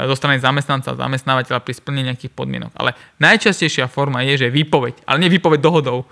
zo 0.08 0.16
strany 0.16 0.38
zamestnanca 0.38 0.94
a 0.94 1.02
zamestnávateľa 1.02 1.60
pri 1.66 1.74
splnení 1.74 2.14
nejakých 2.14 2.34
podmienok. 2.38 2.72
Ale 2.78 2.94
najčastejšia 3.18 3.90
forma 3.90 4.22
je, 4.24 4.48
že 4.48 4.54
výpoveď, 4.54 5.10
ale 5.10 5.26
nie 5.26 5.34
výpoveď 5.34 5.60
dohodou. 5.60 6.06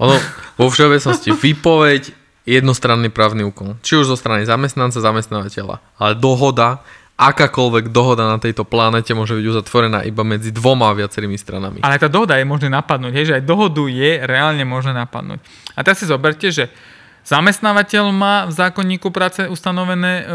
Ono, 0.00 0.16
vo 0.56 0.66
všeobecnosti 0.68 1.32
výpoveď 1.32 2.19
jednostranný 2.50 3.14
právny 3.14 3.46
úkon. 3.46 3.78
Či 3.86 4.02
už 4.02 4.10
zo 4.10 4.16
strany 4.18 4.42
zamestnanca, 4.42 4.98
zamestnávateľa. 4.98 5.78
Ale 6.02 6.12
dohoda, 6.18 6.82
akákoľvek 7.14 7.94
dohoda 7.94 8.26
na 8.26 8.42
tejto 8.42 8.66
planete 8.66 9.14
môže 9.14 9.38
byť 9.38 9.46
uzatvorená 9.46 10.02
iba 10.08 10.26
medzi 10.26 10.50
dvoma 10.50 10.90
a 10.90 10.98
viacerými 10.98 11.38
stranami. 11.38 11.78
Ale 11.86 12.00
tá 12.00 12.10
dohoda 12.10 12.34
je 12.40 12.48
možné 12.48 12.72
napadnúť, 12.72 13.12
hej, 13.14 13.24
že 13.30 13.36
aj 13.38 13.44
dohodu 13.46 13.84
je 13.86 14.10
reálne 14.24 14.64
možné 14.66 14.96
napadnúť. 14.96 15.38
A 15.76 15.84
teraz 15.86 16.02
si 16.02 16.10
zoberte, 16.10 16.50
že 16.50 16.66
Zamestnávateľ 17.20 18.16
má 18.16 18.48
v 18.48 18.52
zákonníku 18.56 19.12
práce 19.12 19.44
ustanovené 19.44 20.14
e, 20.18 20.32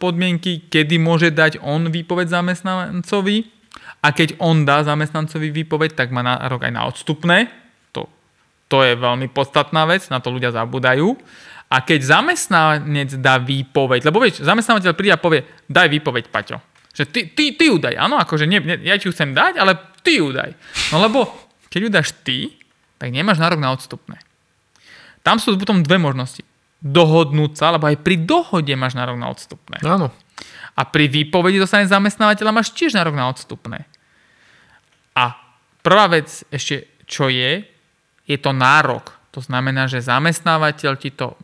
podmienky, 0.00 0.72
kedy 0.72 0.96
môže 0.96 1.28
dať 1.28 1.60
on 1.60 1.92
výpoveď 1.92 2.32
zamestnancovi 2.32 3.44
a 4.00 4.08
keď 4.08 4.40
on 4.40 4.64
dá 4.64 4.80
zamestnancovi 4.80 5.52
výpoveď, 5.52 5.92
tak 5.92 6.08
má 6.16 6.24
nárok 6.24 6.64
aj 6.64 6.72
na 6.72 6.82
odstupné. 6.88 7.52
To, 8.74 8.82
je 8.82 8.98
veľmi 8.98 9.30
podstatná 9.30 9.86
vec, 9.86 10.10
na 10.10 10.18
to 10.18 10.34
ľudia 10.34 10.50
zabudajú. 10.50 11.14
A 11.70 11.78
keď 11.86 12.18
zamestnanec 12.18 13.14
dá 13.22 13.38
výpoveď, 13.38 14.10
lebo 14.10 14.18
vieš, 14.18 14.42
zamestnávateľ 14.42 14.92
príde 14.98 15.14
a 15.14 15.22
povie, 15.22 15.46
daj 15.70 15.86
výpoveď, 15.94 16.26
Paťo. 16.26 16.58
Že 16.94 17.04
ty, 17.10 17.20
ty, 17.30 17.44
ty 17.54 17.64
ju 17.70 17.78
daj, 17.78 17.94
áno, 17.94 18.18
akože 18.18 18.46
nie, 18.46 18.58
nie, 18.62 18.82
ja 18.86 18.98
ti 18.98 19.06
ju 19.06 19.14
chcem 19.14 19.34
dať, 19.34 19.58
ale 19.58 19.78
ty 20.02 20.18
ju 20.18 20.34
daj. 20.34 20.54
No 20.90 20.98
lebo 20.98 21.26
keď 21.70 21.80
ju 21.86 21.90
dáš 21.90 22.08
ty, 22.26 22.54
tak 22.98 23.10
nemáš 23.10 23.42
nárok 23.42 23.58
na 23.58 23.74
odstupné. 23.74 24.22
Tam 25.26 25.42
sú 25.42 25.58
potom 25.58 25.82
dve 25.82 25.98
možnosti. 25.98 26.46
Dohodnúť 26.84 27.58
sa, 27.58 27.74
lebo 27.74 27.90
aj 27.90 27.98
pri 28.04 28.22
dohode 28.22 28.70
máš 28.78 28.94
nárok 28.94 29.18
na 29.18 29.32
odstupné. 29.32 29.82
Áno. 29.82 30.12
A 30.74 30.82
pri 30.86 31.10
výpovedi 31.10 31.58
dostane 31.58 31.86
zamestnávateľa 31.90 32.52
máš 32.54 32.70
tiež 32.74 32.94
nárok 32.94 33.18
na 33.18 33.30
odstupné. 33.30 33.86
A 35.18 35.34
prvá 35.82 36.06
vec 36.10 36.46
ešte, 36.50 36.86
čo 37.10 37.26
je, 37.26 37.73
je 38.24 38.36
to 38.40 38.50
nárok. 38.52 39.12
To 39.34 39.40
znamená, 39.42 39.90
že 39.90 40.04
zamestnávateľ 40.04 40.92
ti 40.96 41.10
to 41.10 41.34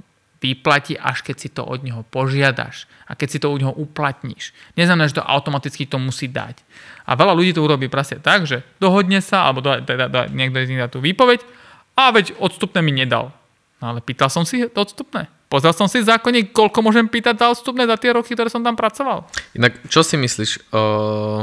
vyplatí, 0.40 0.96
až 0.96 1.20
keď 1.20 1.36
si 1.36 1.48
to 1.52 1.62
od 1.62 1.84
neho 1.84 2.00
požiadaš 2.08 2.88
a 3.04 3.12
keď 3.12 3.28
si 3.28 3.38
to 3.38 3.52
od 3.52 3.60
neho 3.60 3.74
uplatníš. 3.76 4.56
Neznamená, 4.72 5.12
že 5.12 5.20
to 5.20 5.24
automaticky 5.24 5.84
to 5.84 6.00
musí 6.00 6.32
dať. 6.32 6.64
A 7.04 7.12
veľa 7.12 7.36
ľudí 7.36 7.52
to 7.52 7.60
urobí 7.60 7.92
presne 7.92 8.24
tak, 8.24 8.48
že 8.48 8.64
dohodne 8.80 9.20
sa, 9.20 9.44
alebo 9.44 9.60
do, 9.60 9.76
teda, 9.84 10.08
do, 10.08 10.20
niekto 10.32 10.64
z 10.64 10.70
nich 10.72 10.80
dá 10.80 10.88
tú 10.88 11.04
výpoveď 11.04 11.44
a 11.92 12.08
veď 12.08 12.40
odstupné 12.40 12.80
mi 12.80 12.96
nedal. 12.96 13.36
No 13.84 13.92
ale 13.92 14.00
pýtal 14.00 14.32
som 14.32 14.48
si 14.48 14.64
to 14.64 14.80
odstupné. 14.80 15.28
Pozrel 15.50 15.74
som 15.74 15.90
si 15.90 16.00
zákonník, 16.00 16.54
koľko 16.54 16.78
môžem 16.80 17.10
pýtať 17.10 17.36
za 17.36 17.46
odstupné 17.50 17.84
za 17.84 17.98
tie 17.98 18.14
roky, 18.14 18.32
ktoré 18.32 18.48
som 18.48 18.62
tam 18.62 18.78
pracoval. 18.78 19.26
Inak, 19.58 19.82
čo 19.90 20.06
si 20.06 20.14
myslíš? 20.14 20.70
Uh, 20.70 21.42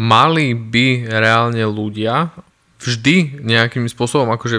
mali 0.00 0.56
by 0.56 1.12
reálne 1.12 1.60
ľudia 1.68 2.32
vždy 2.82 3.46
nejakým 3.46 3.86
spôsobom, 3.86 4.26
akože, 4.34 4.58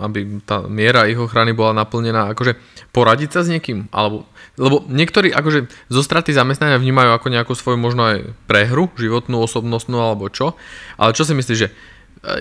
aby 0.00 0.40
tá 0.48 0.64
miera 0.64 1.04
ich 1.04 1.20
ochrany 1.20 1.52
bola 1.52 1.76
naplnená, 1.76 2.32
akože 2.32 2.56
poradiť 2.96 3.30
sa 3.36 3.40
s 3.44 3.52
niekým? 3.52 3.92
Alebo, 3.92 4.24
lebo 4.56 4.80
niektorí 4.88 5.28
akože 5.32 5.68
zo 5.92 6.02
straty 6.02 6.32
zamestnania 6.32 6.80
vnímajú 6.80 7.12
ako 7.12 7.28
nejakú 7.28 7.52
svoju 7.52 7.76
možno 7.76 8.08
aj 8.08 8.18
prehru, 8.48 8.88
životnú, 8.96 9.44
osobnostnú 9.44 10.00
alebo 10.00 10.32
čo. 10.32 10.56
Ale 10.96 11.12
čo 11.12 11.28
si 11.28 11.36
myslíš, 11.36 11.58
že 11.60 11.68
e, 11.68 11.72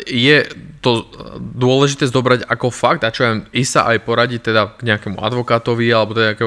je 0.07 0.37
to 0.79 1.07
dôležité 1.39 2.07
zobrať 2.07 2.47
ako 2.47 2.71
fakt 2.71 3.03
a 3.03 3.11
čo 3.11 3.21
ja 3.27 3.31
i 3.51 3.67
sa 3.67 3.91
aj 3.91 4.07
poradiť 4.07 4.51
teda 4.51 4.79
k 4.79 4.87
nejakému 4.87 5.19
advokátovi 5.19 5.91
alebo 5.91 6.15
teda 6.15 6.39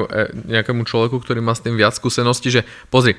nejakému, 0.49 0.81
e, 0.83 0.89
človeku, 0.89 1.21
ktorý 1.21 1.39
má 1.45 1.53
s 1.53 1.61
tým 1.61 1.77
viac 1.77 1.93
skúseností, 1.93 2.49
že 2.49 2.65
pozri, 2.89 3.13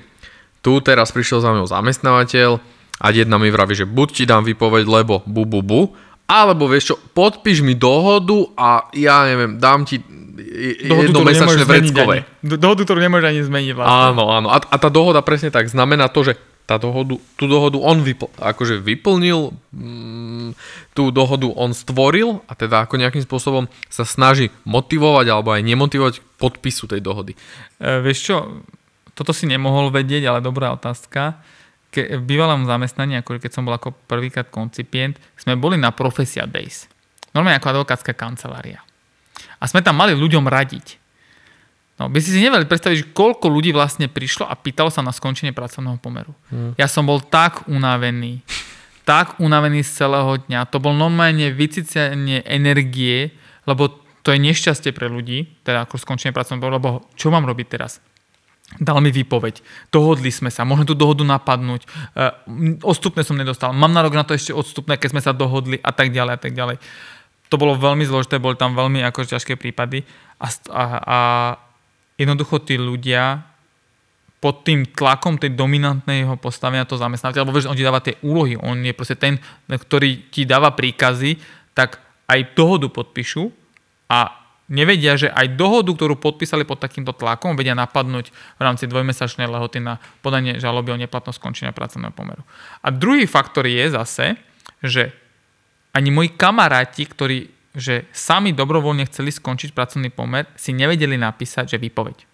tu 0.67 0.83
teraz 0.83 1.15
prišiel 1.15 1.39
za 1.39 1.55
mnou 1.55 1.71
zamestnávateľ, 1.71 2.76
a 2.97 3.07
jedna 3.13 3.37
mi 3.37 3.53
vraví, 3.53 3.77
že 3.77 3.85
buď 3.85 4.09
ti 4.13 4.25
dám 4.25 4.45
vypoveď, 4.45 4.85
lebo 4.89 5.21
bu, 5.29 5.45
bu, 5.45 5.61
bu, 5.61 5.81
alebo 6.27 6.67
vieš 6.67 6.93
čo, 6.93 6.97
podpíš 6.99 7.63
mi 7.63 7.79
dohodu 7.79 8.51
a 8.59 8.91
ja 8.97 9.29
neviem, 9.29 9.63
dám 9.63 9.87
ti 9.87 10.03
jednomesačné 10.37 11.65
vreckové. 11.65 12.27
Dohodu, 12.43 12.83
ktorú 12.83 12.99
nemôžeš 12.99 13.27
ani 13.31 13.41
zmeniť 13.47 13.73
vlastne. 13.77 14.03
Áno, 14.13 14.25
áno. 14.33 14.49
A, 14.51 14.59
a 14.59 14.77
tá 14.77 14.89
dohoda 14.91 15.23
presne 15.23 15.55
tak 15.55 15.71
znamená 15.71 16.11
to, 16.11 16.27
že 16.27 16.35
tá 16.67 16.83
dohodu, 16.83 17.15
tú 17.39 17.47
dohodu 17.47 17.79
on 17.79 18.03
vypl, 18.03 18.27
akože 18.43 18.83
vyplnil, 18.83 19.55
mm, 19.71 20.59
tú 20.99 21.15
dohodu 21.15 21.47
on 21.55 21.71
stvoril 21.71 22.43
a 22.51 22.59
teda 22.59 22.83
ako 22.83 22.99
nejakým 22.99 23.23
spôsobom 23.23 23.71
sa 23.87 24.03
snaží 24.03 24.51
motivovať 24.67 25.31
alebo 25.31 25.55
aj 25.55 25.63
nemotivovať 25.63 26.15
podpisu 26.43 26.91
tej 26.91 26.99
dohody. 27.07 27.39
E, 27.79 28.03
vieš 28.03 28.19
čo, 28.27 28.37
toto 29.15 29.31
si 29.31 29.47
nemohol 29.47 29.95
vedieť, 29.95 30.27
ale 30.27 30.43
dobrá 30.43 30.75
otázka 30.75 31.39
ke, 31.97 32.21
v 32.21 32.23
bývalom 32.29 32.69
zamestnaní, 32.69 33.17
ako 33.17 33.41
keď 33.41 33.53
som 33.57 33.65
bol 33.65 33.73
ako 33.73 33.97
prvýkrát 34.05 34.53
koncipient, 34.53 35.17
sme 35.41 35.57
boli 35.57 35.81
na 35.81 35.89
Profesia 35.97 36.45
Days. 36.45 36.85
Normálne 37.33 37.57
ako 37.57 37.81
advokátska 37.81 38.13
kancelária. 38.13 38.85
A 39.57 39.65
sme 39.65 39.81
tam 39.81 39.97
mali 39.97 40.13
ľuďom 40.13 40.45
radiť. 40.45 41.01
No, 41.97 42.13
by 42.13 42.21
si 42.21 42.37
si 42.37 42.45
nevedeli 42.45 42.69
predstaviť, 42.69 43.17
koľko 43.17 43.49
ľudí 43.49 43.73
vlastne 43.73 44.13
prišlo 44.13 44.45
a 44.45 44.53
pýtalo 44.53 44.93
sa 44.93 45.01
na 45.01 45.17
skončenie 45.17 45.57
pracovného 45.57 45.97
pomeru. 45.97 46.37
Hmm. 46.53 46.77
Ja 46.77 46.93
som 46.93 47.09
bol 47.09 47.25
tak 47.25 47.65
unavený, 47.73 48.45
tak 49.09 49.41
unavený 49.41 49.81
z 49.81 50.05
celého 50.05 50.37
dňa. 50.45 50.69
To 50.69 50.77
bol 50.77 50.93
normálne 50.93 51.49
vycicenie 51.49 52.45
energie, 52.45 53.33
lebo 53.65 53.89
to 54.21 54.29
je 54.29 54.45
nešťastie 54.45 54.93
pre 54.93 55.09
ľudí, 55.09 55.65
teda 55.65 55.89
ako 55.89 55.97
skončenie 55.97 56.37
pracovného 56.37 56.61
pomeru, 56.61 56.77
lebo 56.77 56.91
čo 57.17 57.33
mám 57.33 57.49
robiť 57.49 57.67
teraz? 57.73 58.05
Dal 58.83 58.99
mi 58.99 59.15
výpoveď, 59.15 59.63
dohodli 59.95 60.35
sme 60.35 60.51
sa, 60.51 60.67
môžem 60.67 60.91
tú 60.91 60.99
dohodu 60.99 61.23
napadnúť, 61.23 61.87
uh, 62.19 62.35
odstupné 62.83 63.23
som 63.23 63.39
nedostal, 63.39 63.71
mám 63.71 63.95
nárok 63.95 64.19
na 64.19 64.27
to 64.27 64.35
ešte 64.35 64.51
odstupné, 64.51 64.99
keď 64.99 65.09
sme 65.15 65.23
sa 65.23 65.31
dohodli 65.31 65.79
a 65.81 65.95
tak 65.95 66.11
ďalej 66.11 66.33
a 66.35 66.41
tak 66.41 66.53
ďalej. 66.53 66.77
To 67.47 67.63
bolo 67.63 67.79
veľmi 67.79 68.03
zložité, 68.03 68.43
boli 68.43 68.59
tam 68.59 68.75
veľmi 68.75 69.07
ako 69.07 69.23
ťažké 69.23 69.55
prípady. 69.55 70.03
A, 70.43 70.51
a, 70.75 70.85
a 70.99 71.19
jednoducho 72.19 72.59
tí 72.67 72.75
ľudia 72.75 73.47
pod 74.43 74.67
tým 74.67 74.85
tlakom 74.93 75.41
tej 75.41 75.55
dominantného 75.57 76.37
postavenia 76.43 76.85
toho 76.85 77.01
zamestnávateľa, 77.01 77.45
lebo 77.47 77.55
vieš, 77.57 77.71
on 77.71 77.79
ti 77.79 77.87
dáva 77.87 78.05
tie 78.05 78.19
úlohy, 78.21 78.59
on 78.61 78.83
je 78.85 78.93
proste 78.93 79.17
ten, 79.17 79.41
ktorý 79.71 80.29
ti 80.29 80.45
dáva 80.45 80.75
príkazy, 80.77 81.41
tak 81.73 82.03
aj 82.29 82.53
dohodu 82.59 82.91
podpíšu 82.91 83.49
a 84.11 84.46
nevedia, 84.67 85.15
že 85.15 85.31
aj 85.31 85.55
dohodu, 85.55 85.95
ktorú 85.95 86.19
podpísali 86.19 86.67
pod 86.67 86.83
takýmto 86.83 87.15
tlakom, 87.15 87.55
vedia 87.55 87.79
napadnúť 87.79 88.31
v 88.31 88.61
rámci 88.61 88.91
dvojmesačnej 88.91 89.47
lehoty 89.47 89.79
na 89.79 90.03
podanie 90.21 90.59
žaloby 90.59 90.95
o 90.95 91.01
neplatnosť 91.01 91.39
skončenia 91.39 91.73
pracovného 91.75 92.15
pomeru. 92.15 92.43
A 92.83 92.91
druhý 92.91 93.31
faktor 93.31 93.67
je 93.71 93.85
zase, 93.95 94.35
že 94.83 95.15
ani 95.95 96.11
moji 96.13 96.35
kamaráti, 96.35 97.07
ktorí 97.09 97.57
že 97.77 98.09
sami 98.09 98.57
dobrovoľne 98.57 99.05
chceli 99.05 99.29
skončiť 99.29 99.77
pracovný 99.77 100.09
pomer, 100.09 100.49
si 100.57 100.73
nevedeli 100.73 101.21
napísať, 101.21 101.77
že 101.77 101.79
výpoveď. 101.79 102.25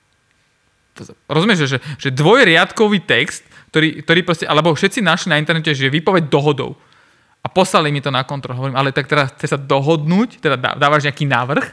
Rozumieš, 1.26 1.66
že, 1.66 1.78
že 1.98 2.14
dvojriadkový 2.14 3.02
text, 3.02 3.42
ktorý, 3.74 4.06
ktorý 4.06 4.20
proste, 4.22 4.46
alebo 4.46 4.70
všetci 4.70 5.02
našli 5.02 5.34
na 5.34 5.42
internete, 5.42 5.74
že 5.74 5.90
výpoveď 5.90 6.30
dohodou. 6.30 6.78
A 7.42 7.50
poslali 7.50 7.90
mi 7.90 7.98
to 7.98 8.14
na 8.14 8.22
kontrolu. 8.22 8.54
Hovorím, 8.54 8.78
ale 8.78 8.94
tak 8.94 9.10
teraz 9.10 9.34
chce 9.34 9.50
sa 9.50 9.58
dohodnúť, 9.58 10.38
teda 10.38 10.78
dávaš 10.78 11.10
nejaký 11.10 11.26
návrh, 11.26 11.66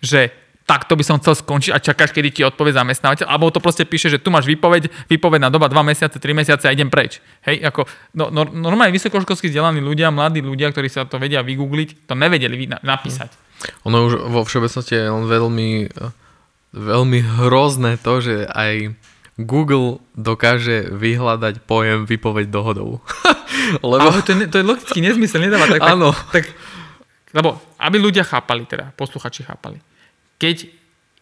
že 0.00 0.34
takto 0.64 0.96
by 0.96 1.04
som 1.04 1.20
chcel 1.20 1.36
skončiť 1.36 1.72
a 1.76 1.78
čakáš, 1.78 2.10
kedy 2.16 2.28
ti 2.32 2.42
odpovie 2.42 2.72
zamestnávateľ, 2.72 3.28
alebo 3.28 3.52
to 3.52 3.60
proste 3.60 3.84
píše, 3.84 4.08
že 4.08 4.18
tu 4.20 4.32
máš 4.32 4.48
výpoveď, 4.48 4.88
výpoveď 5.12 5.40
na 5.44 5.50
doba 5.52 5.68
2 5.68 5.76
mesiace, 5.84 6.16
3 6.16 6.32
mesiace 6.32 6.64
a 6.64 6.72
idem 6.72 6.88
preč. 6.88 7.20
Hej, 7.44 7.68
ako, 7.68 7.84
no, 8.16 8.32
no, 8.32 8.48
normálne 8.48 8.96
vysokoškolsky 8.96 9.52
vzdelaní 9.52 9.84
ľudia, 9.84 10.08
mladí 10.08 10.40
ľudia, 10.40 10.72
ktorí 10.72 10.88
sa 10.88 11.04
to 11.04 11.20
vedia 11.20 11.44
vygoogliť, 11.44 12.08
to 12.08 12.16
nevedeli 12.16 12.64
napísať. 12.80 13.28
Ono 13.84 14.08
už 14.08 14.12
vo 14.32 14.40
všeobecnosti 14.44 14.96
je 14.96 15.04
len 15.04 15.24
veľmi, 15.28 15.70
veľmi 16.72 17.18
hrozné 17.44 18.00
to, 18.00 18.24
že 18.24 18.48
aj 18.48 18.96
Google 19.36 20.00
dokáže 20.16 20.94
vyhľadať 20.94 21.66
pojem 21.66 22.06
výpoveď 22.08 22.48
dohodou. 22.48 23.04
Lebo... 23.84 24.10
Ale 24.14 24.22
to, 24.24 24.32
je, 24.32 24.46
to 24.48 24.56
je 24.60 24.64
logicky 24.64 24.98
nezmysel, 25.04 25.44
nedáva 25.44 25.66
tak, 25.66 25.80
Áno. 25.82 26.14
tak, 26.32 26.44
tak 26.44 26.44
lebo 27.34 27.58
aby 27.82 27.96
ľudia 27.98 28.22
chápali, 28.22 28.64
teda 28.64 28.94
posluchači 28.94 29.42
chápali. 29.42 29.82
Keď 30.38 30.70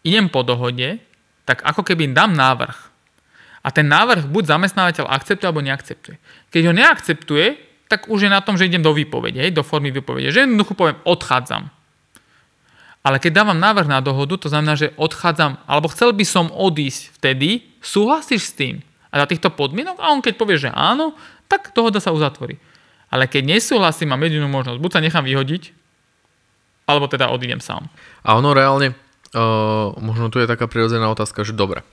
idem 0.05 0.29
po 0.29 0.45
dohode, 0.45 1.01
tak 1.43 1.65
ako 1.65 1.81
keby 1.81 2.13
dám 2.13 2.37
návrh. 2.37 2.77
A 3.63 3.71
ten 3.71 3.87
návrh 3.87 4.29
buď 4.29 4.53
zamestnávateľ 4.53 5.09
akceptuje 5.09 5.47
alebo 5.49 5.65
neakceptuje. 5.65 6.15
Keď 6.53 6.61
ho 6.69 6.73
neakceptuje, 6.75 7.45
tak 7.87 8.11
už 8.11 8.27
je 8.27 8.31
na 8.31 8.43
tom, 8.43 8.59
že 8.59 8.67
idem 8.67 8.83
do 8.83 8.93
výpovede, 8.93 9.49
do 9.49 9.63
formy 9.63 9.89
výpovede. 9.89 10.29
Že 10.29 10.45
jednoducho 10.47 10.73
poviem, 10.75 10.99
odchádzam. 11.07 11.71
Ale 13.03 13.19
keď 13.19 13.43
dávam 13.43 13.59
návrh 13.59 13.87
na 13.91 13.99
dohodu, 13.99 14.39
to 14.39 14.47
znamená, 14.47 14.79
že 14.79 14.95
odchádzam, 14.95 15.59
alebo 15.67 15.91
chcel 15.91 16.15
by 16.15 16.23
som 16.23 16.47
odísť 16.51 17.19
vtedy, 17.19 17.75
súhlasíš 17.83 18.51
s 18.51 18.55
tým 18.55 18.75
a 19.11 19.23
za 19.23 19.25
týchto 19.27 19.51
podmienok 19.51 19.99
a 19.99 20.11
on 20.15 20.23
keď 20.23 20.33
povie, 20.39 20.55
že 20.55 20.71
áno, 20.71 21.11
tak 21.51 21.75
dohoda 21.75 21.99
sa 21.99 22.15
uzatvorí. 22.15 22.55
Ale 23.11 23.27
keď 23.27 23.59
nesúhlasím, 23.59 24.15
mám 24.15 24.23
jedinú 24.23 24.47
možnosť, 24.47 24.79
buď 24.79 24.91
sa 24.95 25.03
nechám 25.03 25.27
vyhodiť, 25.27 25.82
alebo 26.87 27.07
teda 27.07 27.31
odídem 27.31 27.63
sám. 27.63 27.87
A 28.23 28.35
ono 28.35 28.51
reálne, 28.51 28.91
uh, 28.91 29.95
možno 29.99 30.27
tu 30.27 30.39
je 30.39 30.49
taká 30.49 30.67
prirodzená 30.67 31.07
otázka, 31.11 31.47
že 31.47 31.55
dobre, 31.55 31.83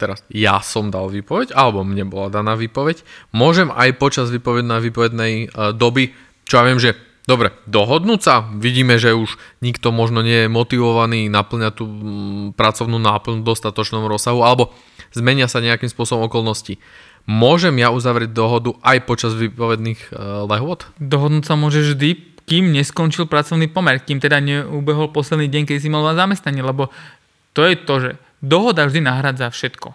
teraz 0.00 0.24
ja 0.32 0.64
som 0.64 0.88
dal 0.88 1.12
výpoveď, 1.12 1.52
alebo 1.52 1.84
mne 1.84 2.08
bola 2.08 2.32
daná 2.32 2.56
výpoveď, 2.56 3.04
môžem 3.36 3.68
aj 3.68 4.00
počas 4.00 4.32
výpovednej 4.32 4.80
výpovednej 4.80 5.32
uh, 5.52 5.76
doby, 5.76 6.16
čo 6.48 6.60
ja 6.60 6.66
viem, 6.66 6.80
že 6.80 6.96
dobre, 7.28 7.54
dohodnúť 7.68 8.20
sa, 8.20 8.42
vidíme, 8.58 8.98
že 8.98 9.14
už 9.14 9.38
nikto 9.62 9.94
možno 9.94 10.24
nie 10.24 10.48
je 10.48 10.52
motivovaný 10.52 11.30
naplňať 11.30 11.72
tú 11.78 11.84
mm, 11.86 12.58
pracovnú 12.58 12.98
náplň 12.98 13.44
v 13.44 13.46
dostatočnom 13.46 14.08
rozsahu, 14.10 14.42
alebo 14.42 14.74
zmenia 15.14 15.46
sa 15.46 15.62
nejakým 15.62 15.86
spôsobom 15.86 16.26
okolností. 16.26 16.82
Môžem 17.28 17.76
ja 17.78 17.92
uzavrieť 17.92 18.32
dohodu 18.32 18.74
aj 18.82 19.04
počas 19.04 19.36
výpovedných 19.36 20.10
uh, 20.10 20.48
lehôd? 20.48 20.88
Dohodnúť 20.98 21.44
sa 21.46 21.54
môžeš 21.54 21.94
vždy, 21.94 22.10
kým 22.50 22.74
neskončil 22.74 23.30
pracovný 23.30 23.70
pomer, 23.70 24.02
kým 24.02 24.18
teda 24.18 24.42
neubehol 24.42 25.14
posledný 25.14 25.46
deň, 25.46 25.62
keď 25.70 25.76
si 25.78 25.86
mal 25.86 26.02
zamestnanie, 26.18 26.66
lebo 26.66 26.90
to 27.54 27.62
je 27.62 27.78
to, 27.78 27.94
že 28.02 28.10
dohoda 28.42 28.90
vždy 28.90 29.06
nahradza 29.06 29.46
všetko. 29.54 29.94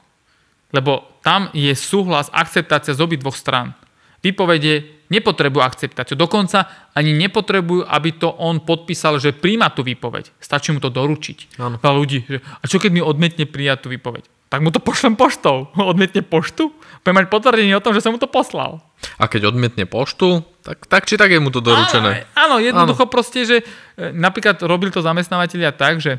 Lebo 0.71 1.03
tam 1.19 1.51
je 1.51 1.75
súhlas, 1.75 2.31
akceptácia 2.31 2.95
z 2.95 3.03
obi 3.03 3.19
dvoch 3.19 3.35
strán. 3.35 3.75
Výpovede 4.23 5.05
nepotrebujú 5.11 5.61
akceptáciu. 5.61 6.15
Dokonca 6.17 6.89
ani 6.95 7.13
nepotrebujú, 7.13 7.85
aby 7.85 8.09
to 8.17 8.31
on 8.39 8.63
podpísal, 8.63 9.19
že 9.19 9.35
príjma 9.35 9.69
tú 9.75 9.85
výpoveď. 9.85 10.31
Stačí 10.39 10.71
mu 10.71 10.79
to 10.79 10.89
doručiť. 10.89 11.59
Veľa 11.59 11.95
ľudí, 11.95 12.23
že 12.25 12.39
a 12.39 12.63
čo 12.65 12.79
keď 12.81 12.91
mi 12.95 13.01
odmietne 13.03 13.45
prijať 13.45 13.85
tú 13.85 13.87
výpoveď? 13.93 14.25
Tak 14.49 14.61
mu 14.61 14.69
to 14.69 14.79
pošlem 14.79 15.17
poštou. 15.17 15.69
Odmietne 15.91 16.21
poštu? 16.21 16.71
Budem 17.05 17.21
mať 17.21 17.27
potvrdenie 17.29 17.73
o 17.77 17.83
tom, 17.83 17.93
že 17.93 18.01
som 18.01 18.13
mu 18.13 18.19
to 18.21 18.29
poslal. 18.29 18.81
A 19.21 19.29
keď 19.29 19.53
odmietne 19.53 19.85
poštu, 19.85 20.41
tak, 20.65 20.89
tak 20.89 21.05
či 21.05 21.21
tak 21.21 21.29
je 21.29 21.37
mu 21.37 21.53
to 21.53 21.61
doručené. 21.61 22.25
Áno, 22.33 22.57
áno 22.57 22.63
jednoducho 22.63 23.05
áno. 23.05 23.13
proste, 23.13 23.45
že 23.45 23.57
e, 23.61 24.09
napríklad 24.09 24.57
robili 24.65 24.89
to 24.89 25.05
zamestnávateľia 25.05 25.69
tak, 25.77 26.01
že 26.01 26.17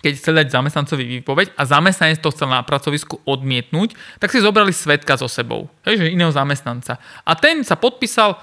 keď 0.00 0.12
chcel 0.20 0.34
dať 0.36 0.48
zamestnancovi 0.52 1.04
výpoveď 1.20 1.56
a 1.56 1.64
zamestnanec 1.64 2.20
to 2.20 2.32
chcel 2.32 2.48
na 2.52 2.60
pracovisku 2.60 3.24
odmietnúť, 3.24 3.96
tak 4.20 4.28
si 4.28 4.44
zobrali 4.44 4.72
svetka 4.72 5.16
so 5.16 5.28
sebou, 5.28 5.72
hej, 5.88 6.04
že 6.04 6.12
iného 6.12 6.28
zamestnanca. 6.28 7.00
A 7.24 7.32
ten 7.36 7.64
sa 7.64 7.76
podpísal, 7.76 8.36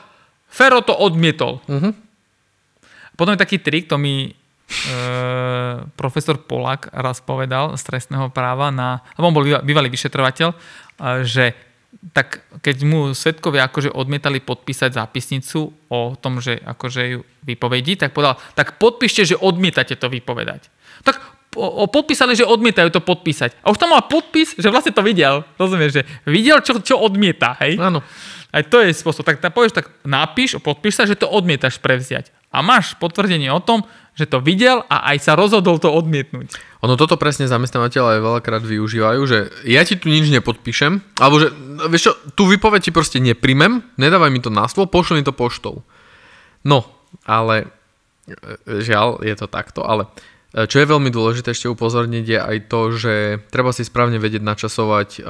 Fero 0.49 0.81
to 0.81 0.93
odmietol. 0.93 1.61
Uh-huh. 1.67 1.93
Potom 3.13 3.33
je 3.33 3.41
taký 3.41 3.57
trik, 3.61 3.85
to 3.85 3.97
mi 3.97 4.33
profesor 5.93 6.41
Polak 6.41 6.89
raz 6.89 7.21
povedal 7.21 7.77
z 7.77 7.81
trestného 7.85 8.33
práva, 8.33 8.73
na, 8.73 9.05
on 9.17 9.33
bol 9.33 9.45
bývalý 9.45 9.89
vyšetrovateľ, 9.93 10.49
e, 10.51 10.57
že 11.25 11.53
tak 12.11 12.43
keď 12.59 12.77
mu 12.85 12.99
svetkovia 13.15 13.65
akože 13.71 13.89
odmietali 13.89 14.43
podpísať 14.43 14.99
zápisnicu 14.99 15.73
o 15.89 15.99
tom, 16.19 16.43
že 16.43 16.59
akože 16.59 17.01
ju 17.07 17.19
vypovedí, 17.47 17.95
tak 17.95 18.11
povedal, 18.11 18.35
tak 18.53 18.77
podpíšte, 18.77 19.23
že 19.23 19.39
odmietate 19.39 19.95
to 19.95 20.11
vypovedať. 20.11 20.69
Tak 21.07 21.17
o, 21.55 21.87
podpísali, 21.87 22.35
že 22.35 22.45
odmietajú 22.45 22.91
to 22.91 23.01
podpísať. 23.01 23.63
A 23.63 23.71
už 23.71 23.79
tam 23.79 23.95
mal 23.95 24.05
podpis, 24.05 24.53
že 24.59 24.69
vlastne 24.69 24.91
to 24.91 25.01
videl. 25.01 25.47
Rozumieš, 25.55 26.03
že 26.03 26.03
videl, 26.27 26.59
čo, 26.61 26.77
čo 26.83 26.99
odmieta, 26.99 27.55
hej? 27.63 27.79
Áno. 27.79 28.03
Aj 28.51 28.63
to 28.63 28.79
je 28.79 28.91
spôsob. 28.95 29.27
Tak, 29.27 29.43
tak 29.43 29.51
povieš, 29.51 29.75
tak 29.75 29.91
napíš, 30.07 30.59
podpíš 30.63 30.99
sa, 30.99 31.03
že 31.03 31.19
to 31.19 31.27
odmietaš 31.27 31.79
prevziať. 31.79 32.31
A 32.55 32.63
máš 32.63 32.95
potvrdenie 32.95 33.51
o 33.51 33.59
tom, 33.59 33.83
že 34.15 34.25
to 34.31 34.39
videl 34.39 34.87
a 34.87 35.11
aj 35.11 35.27
sa 35.27 35.35
rozhodol 35.35 35.75
to 35.75 35.91
odmietnúť. 35.91 36.55
Ono 36.87 36.95
toto 36.95 37.19
presne 37.19 37.51
zamestnávateľe 37.51 38.19
aj 38.19 38.21
veľakrát 38.23 38.63
využívajú, 38.63 39.21
že 39.27 39.51
ja 39.67 39.83
ti 39.83 39.99
tu 39.99 40.07
nič 40.07 40.31
nepodpíšem, 40.31 41.03
alebo 41.19 41.43
že, 41.43 41.51
vieš 41.91 42.09
čo, 42.09 42.13
tú 42.31 42.47
vypoveď 42.47 42.89
ti 42.89 42.91
proste 42.95 43.19
neprimem, 43.19 43.83
nedávaj 43.99 44.31
mi 44.31 44.39
to 44.39 44.47
na 44.47 44.71
stôl, 44.71 44.87
pošli 44.87 45.19
mi 45.19 45.27
to 45.27 45.35
poštou. 45.35 45.83
No, 46.63 46.87
ale 47.27 47.67
e, 48.25 48.37
žiaľ, 48.79 49.19
je 49.19 49.35
to 49.35 49.51
takto, 49.51 49.83
ale 49.83 50.07
čo 50.55 50.79
je 50.79 50.87
veľmi 50.87 51.11
dôležité 51.11 51.51
ešte 51.51 51.67
upozorniť 51.67 52.25
je 52.31 52.39
aj 52.39 52.57
to, 52.71 52.81
že 52.95 53.13
treba 53.51 53.75
si 53.75 53.83
správne 53.83 54.23
vedieť 54.23 54.39
načasovať 54.39 55.09
uh, 55.19 55.23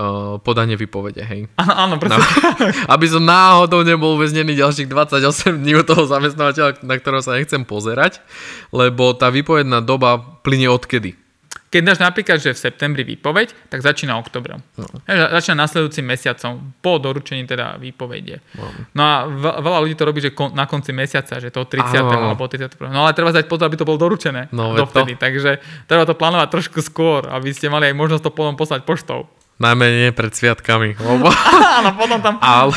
podanie 0.46 0.78
vypovede, 0.78 1.26
hej. 1.26 1.42
Áno, 1.58 1.74
áno, 1.74 1.94
Na, 1.98 2.22
aby 2.94 3.10
som 3.10 3.26
náhodou 3.26 3.82
nebol 3.82 4.22
uväznený 4.22 4.54
ďalších 4.54 4.86
28 4.86 5.66
dní 5.66 5.82
u 5.82 5.84
toho 5.84 6.06
zamestnávateľa, 6.06 6.86
na 6.86 6.96
ktorého 7.02 7.26
sa 7.26 7.42
nechcem 7.42 7.66
pozerať, 7.66 8.22
lebo 8.70 9.18
tá 9.18 9.34
výpovedná 9.34 9.82
doba 9.82 10.22
plyne 10.46 10.70
odkedy. 10.70 11.25
Keď 11.66 11.82
dáš 11.82 12.00
napríklad, 12.00 12.40
že 12.40 12.56
v 12.56 12.60
septembri 12.62 13.04
výpoveď, 13.04 13.52
tak 13.68 13.84
začína 13.84 14.16
oktobrom. 14.16 14.64
No. 14.80 14.88
Začína 15.10 15.66
nasledujúcim 15.66 16.06
mesiacom 16.08 16.72
po 16.80 17.02
doručení 17.02 17.44
teda 17.44 17.76
výpovede. 17.82 18.40
No, 18.56 18.66
no 18.96 19.02
a 19.04 19.16
veľa 19.60 19.80
ľudí 19.84 19.96
to 19.98 20.08
robí, 20.08 20.24
že 20.24 20.32
kon, 20.32 20.56
na 20.56 20.70
konci 20.70 20.96
mesiaca, 20.96 21.42
že 21.42 21.52
to 21.52 21.68
30. 21.68 22.06
Áno. 22.06 22.32
alebo 22.32 22.48
31. 22.48 22.94
No 22.94 23.10
ale 23.10 23.18
treba 23.18 23.36
zdať 23.36 23.50
pozor, 23.50 23.68
aby 23.68 23.76
to 23.76 23.88
bolo 23.88 24.00
doručené 24.00 24.48
no, 24.56 24.78
dovtedy. 24.78 25.20
To. 25.20 25.28
Takže 25.28 25.52
treba 25.90 26.08
to 26.08 26.16
plánovať 26.16 26.48
trošku 26.54 26.80
skôr, 26.80 27.28
aby 27.28 27.52
ste 27.52 27.68
mali 27.68 27.92
aj 27.92 27.96
možnosť 27.98 28.24
to 28.24 28.32
potom 28.32 28.56
poslať 28.56 28.86
poštou. 28.88 29.28
Najmä 29.56 29.88
nie 29.88 30.12
pred 30.12 30.36
sviatkami. 30.36 31.00
Lebo... 31.10 31.32
Áno, 31.32 31.96
potom 31.96 32.20
tam... 32.20 32.36
Ale, 32.44 32.76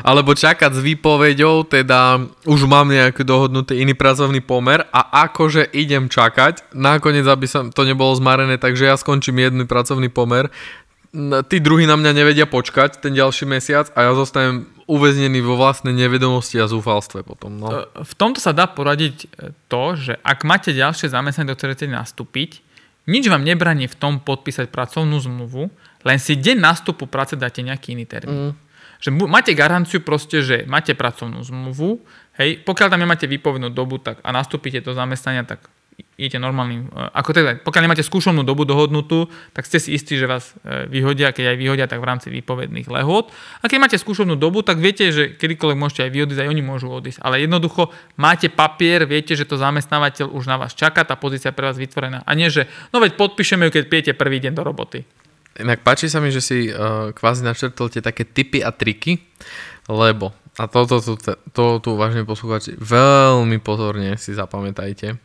alebo 0.00 0.32
čakať 0.32 0.72
s 0.72 0.80
výpovedou, 0.80 1.68
teda 1.68 2.24
už 2.48 2.64
mám 2.64 2.88
nejaký 2.88 3.20
dohodnutý 3.20 3.76
iný 3.76 3.92
pracovný 3.92 4.40
pomer 4.40 4.88
a 4.88 5.28
akože 5.28 5.68
idem 5.76 6.08
čakať, 6.08 6.72
nakoniec, 6.72 7.28
aby 7.28 7.44
sa 7.44 7.68
to 7.68 7.84
nebolo 7.84 8.16
zmarené, 8.16 8.56
takže 8.56 8.88
ja 8.88 8.96
skončím 8.96 9.44
jedný 9.44 9.68
pracovný 9.68 10.08
pomer, 10.08 10.48
tí 11.48 11.56
druhí 11.60 11.88
na 11.88 11.96
mňa 11.96 12.12
nevedia 12.12 12.46
počkať 12.48 13.00
ten 13.00 13.16
ďalší 13.16 13.48
mesiac 13.48 13.88
a 13.96 14.08
ja 14.08 14.12
zostanem 14.12 14.68
uväznený 14.86 15.40
vo 15.42 15.56
vlastnej 15.58 15.96
nevedomosti 15.96 16.60
a 16.60 16.70
zúfalstve 16.70 17.24
potom. 17.24 17.56
No. 17.56 17.88
V 17.88 18.14
tomto 18.14 18.38
sa 18.38 18.52
dá 18.52 18.68
poradiť 18.68 19.26
to, 19.66 19.82
že 19.96 20.20
ak 20.20 20.44
máte 20.46 20.70
ďalšie 20.76 21.10
zamestnanie, 21.10 21.50
do 21.50 21.56
ktoré 21.58 21.74
chcete 21.74 21.92
nastúpiť, 21.92 22.60
nič 23.06 23.30
vám 23.30 23.46
nebraní 23.46 23.86
v 23.86 23.96
tom 23.96 24.18
podpísať 24.18 24.70
pracovnú 24.70 25.16
zmluvu, 25.22 25.70
len 26.06 26.22
si 26.22 26.38
deň 26.38 26.62
nástupu 26.62 27.10
práce 27.10 27.34
dáte 27.34 27.66
nejaký 27.66 27.98
iný 27.98 28.06
termín. 28.06 28.54
Mm. 28.54 28.54
Že 28.96 29.08
máte 29.26 29.52
garanciu 29.52 30.00
proste, 30.00 30.40
že 30.40 30.64
máte 30.64 30.94
pracovnú 30.94 31.42
zmluvu, 31.42 32.00
hej, 32.38 32.62
pokiaľ 32.62 32.88
tam 32.94 33.02
nemáte 33.02 33.26
výpovednú 33.28 33.68
dobu 33.74 33.98
tak, 33.98 34.22
a 34.22 34.30
nastúpite 34.32 34.80
do 34.80 34.94
zamestnania, 34.96 35.44
tak 35.44 35.68
idete 36.16 36.40
normálnym, 36.40 36.88
e, 36.88 37.12
ako 37.12 37.30
teda, 37.32 37.50
pokiaľ 37.60 37.82
nemáte 37.84 38.04
skúšovnú 38.04 38.40
dobu 38.40 38.64
dohodnutú, 38.64 39.28
tak 39.52 39.68
ste 39.68 39.76
si 39.76 39.92
istí, 39.92 40.16
že 40.16 40.24
vás 40.24 40.56
e, 40.64 40.88
vyhodia, 40.88 41.32
keď 41.32 41.52
aj 41.52 41.56
vyhodia, 41.60 41.86
tak 41.88 42.00
v 42.00 42.08
rámci 42.08 42.28
výpovedných 42.32 42.88
lehôd. 42.88 43.28
A 43.60 43.68
keď 43.68 43.78
máte 43.80 43.96
skúšovnú 44.00 44.36
dobu, 44.36 44.64
tak 44.64 44.80
viete, 44.80 45.08
že 45.12 45.36
kedykoľvek 45.36 45.76
môžete 45.76 46.08
aj 46.08 46.10
vyhodíť, 46.12 46.38
aj 46.40 46.48
oni 46.48 46.62
môžu 46.64 46.88
odísť. 46.88 47.20
Ale 47.20 47.44
jednoducho 47.44 47.92
máte 48.16 48.48
papier, 48.48 49.04
viete, 49.04 49.36
že 49.36 49.44
to 49.44 49.60
zamestnávateľ 49.60 50.32
už 50.32 50.44
na 50.48 50.56
vás 50.56 50.72
čaká, 50.72 51.04
tá 51.04 51.20
pozícia 51.20 51.52
pre 51.52 51.68
vás 51.68 51.76
vytvorená. 51.76 52.24
A 52.24 52.32
nie, 52.32 52.48
že 52.48 52.64
no 52.96 53.00
veď 53.00 53.20
podpíšeme 53.20 53.68
ju, 53.68 53.70
keď 53.76 53.84
pijete 53.88 54.12
prvý 54.16 54.40
deň 54.40 54.52
do 54.56 54.64
roboty. 54.64 55.04
Inak 55.56 55.80
páči 55.80 56.12
sa 56.12 56.20
mi, 56.20 56.28
že 56.28 56.44
si 56.44 56.68
uh, 56.68 57.12
kvázi 57.16 57.40
načrtol 57.40 57.88
tie 57.88 58.04
také 58.04 58.28
typy 58.28 58.60
a 58.60 58.72
triky, 58.72 59.20
lebo, 59.88 60.36
a 60.60 60.68
toto 60.68 61.00
tu, 61.00 61.16
to, 61.16 61.32
to, 61.52 61.64
tu 61.80 61.90
vážne 61.96 62.28
poslúchači, 62.28 62.76
veľmi 62.76 63.60
pozorne 63.64 64.20
si 64.20 64.36
zapamätajte, 64.36 65.16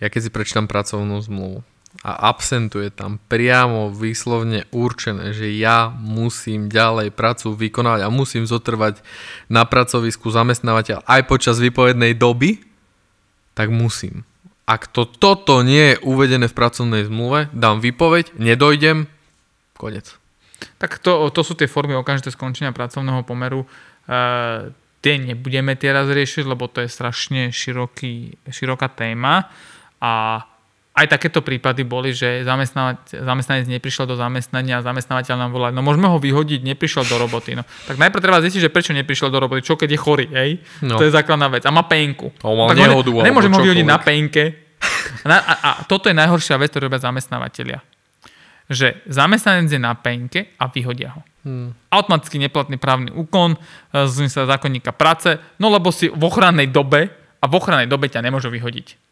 ja 0.00 0.06
keď 0.08 0.20
si 0.20 0.30
prečítam 0.32 0.68
pracovnú 0.68 1.20
zmluvu 1.20 1.60
a 2.04 2.28
absentuje 2.28 2.92
tam 2.92 3.16
priamo 3.16 3.88
výslovne 3.88 4.68
určené, 4.68 5.32
že 5.32 5.48
ja 5.56 5.88
musím 5.88 6.68
ďalej 6.68 7.14
prácu 7.14 7.56
vykonávať 7.56 8.04
a 8.04 8.12
musím 8.12 8.44
zotrvať 8.44 9.00
na 9.48 9.64
pracovisku 9.64 10.28
zamestnávateľ 10.28 11.08
aj 11.08 11.22
počas 11.24 11.56
vypovednej 11.56 12.12
doby, 12.12 12.60
tak 13.56 13.72
musím. 13.72 14.28
Ak 14.66 14.90
to 14.90 15.06
toto 15.06 15.62
nie 15.62 15.94
je 15.94 16.00
uvedené 16.02 16.50
v 16.50 16.58
pracovnej 16.58 17.06
zmluve, 17.06 17.48
dám 17.54 17.80
výpoveď, 17.80 18.34
nedojdem, 18.36 19.06
Konec. 19.76 20.16
Tak 20.80 20.98
to, 21.04 21.28
to 21.32 21.40
sú 21.44 21.52
tie 21.52 21.68
formy 21.68 21.92
okamžité 21.92 22.32
skončenia 22.32 22.72
pracovného 22.72 23.22
pomeru. 23.28 23.68
Uh, 24.08 24.72
tie 25.04 25.20
nebudeme 25.20 25.76
teraz 25.76 26.08
riešiť, 26.08 26.44
lebo 26.48 26.66
to 26.66 26.82
je 26.82 26.88
strašne 26.88 27.52
široký, 27.52 28.40
široká 28.48 28.88
téma 28.90 29.52
a 30.00 30.42
aj 30.96 31.06
takéto 31.12 31.44
prípady 31.44 31.84
boli, 31.84 32.16
že 32.16 32.40
zamestnanec 32.40 33.68
neprišiel 33.68 34.08
do 34.08 34.16
zamestnania 34.16 34.80
a 34.80 34.82
zamestnávateľ 34.82 35.36
nám 35.36 35.52
volá, 35.52 35.68
no 35.68 35.84
môžeme 35.84 36.08
ho 36.08 36.16
vyhodiť, 36.16 36.64
neprišiel 36.64 37.04
do 37.04 37.20
roboty. 37.20 37.52
No, 37.52 37.68
tak 37.84 38.00
najprv 38.00 38.24
treba 38.24 38.40
zistiť, 38.40 38.64
že 38.64 38.70
prečo 38.72 38.96
neprišiel 38.96 39.28
do 39.28 39.36
roboty, 39.36 39.60
čo 39.60 39.76
keď 39.76 39.92
je 39.92 40.00
chorý, 40.00 40.26
hej? 40.32 40.50
No. 40.80 40.96
To 40.96 41.04
je 41.04 41.12
základná 41.12 41.52
vec. 41.52 41.68
A 41.68 41.70
má 41.70 41.84
penku. 41.84 42.32
No, 42.40 42.72
tak 42.72 42.80
nehodu, 42.80 43.12
nemôžem 43.12 43.52
ho 43.52 43.60
vyhodiť 43.60 43.84
na 43.84 44.00
penke. 44.00 44.56
A, 45.28 45.36
a, 45.36 45.54
a 45.60 45.70
toto 45.84 46.08
je 46.08 46.16
najhoršia 46.16 46.56
vec, 46.56 46.72
ktorú 46.72 46.88
robia 46.88 47.04
zamestnávateľia 47.04 47.84
že 48.66 49.02
zamestnanec 49.06 49.70
je 49.70 49.80
na 49.80 49.94
penke 49.94 50.54
a 50.58 50.66
vyhodia 50.66 51.14
ho. 51.14 51.22
Hmm. 51.46 51.70
Automaticky 51.94 52.42
neplatný 52.42 52.74
právny 52.74 53.14
úkon 53.14 53.54
e, 53.54 53.58
z 54.10 54.26
zákonníka 54.26 54.90
práce, 54.90 55.38
no 55.62 55.70
lebo 55.70 55.94
si 55.94 56.10
v 56.10 56.22
ochrannej 56.26 56.66
dobe 56.66 57.06
a 57.38 57.44
v 57.46 57.52
ochrannej 57.54 57.86
dobe 57.86 58.10
ťa 58.10 58.26
nemôžu 58.26 58.50
vyhodiť. 58.50 59.06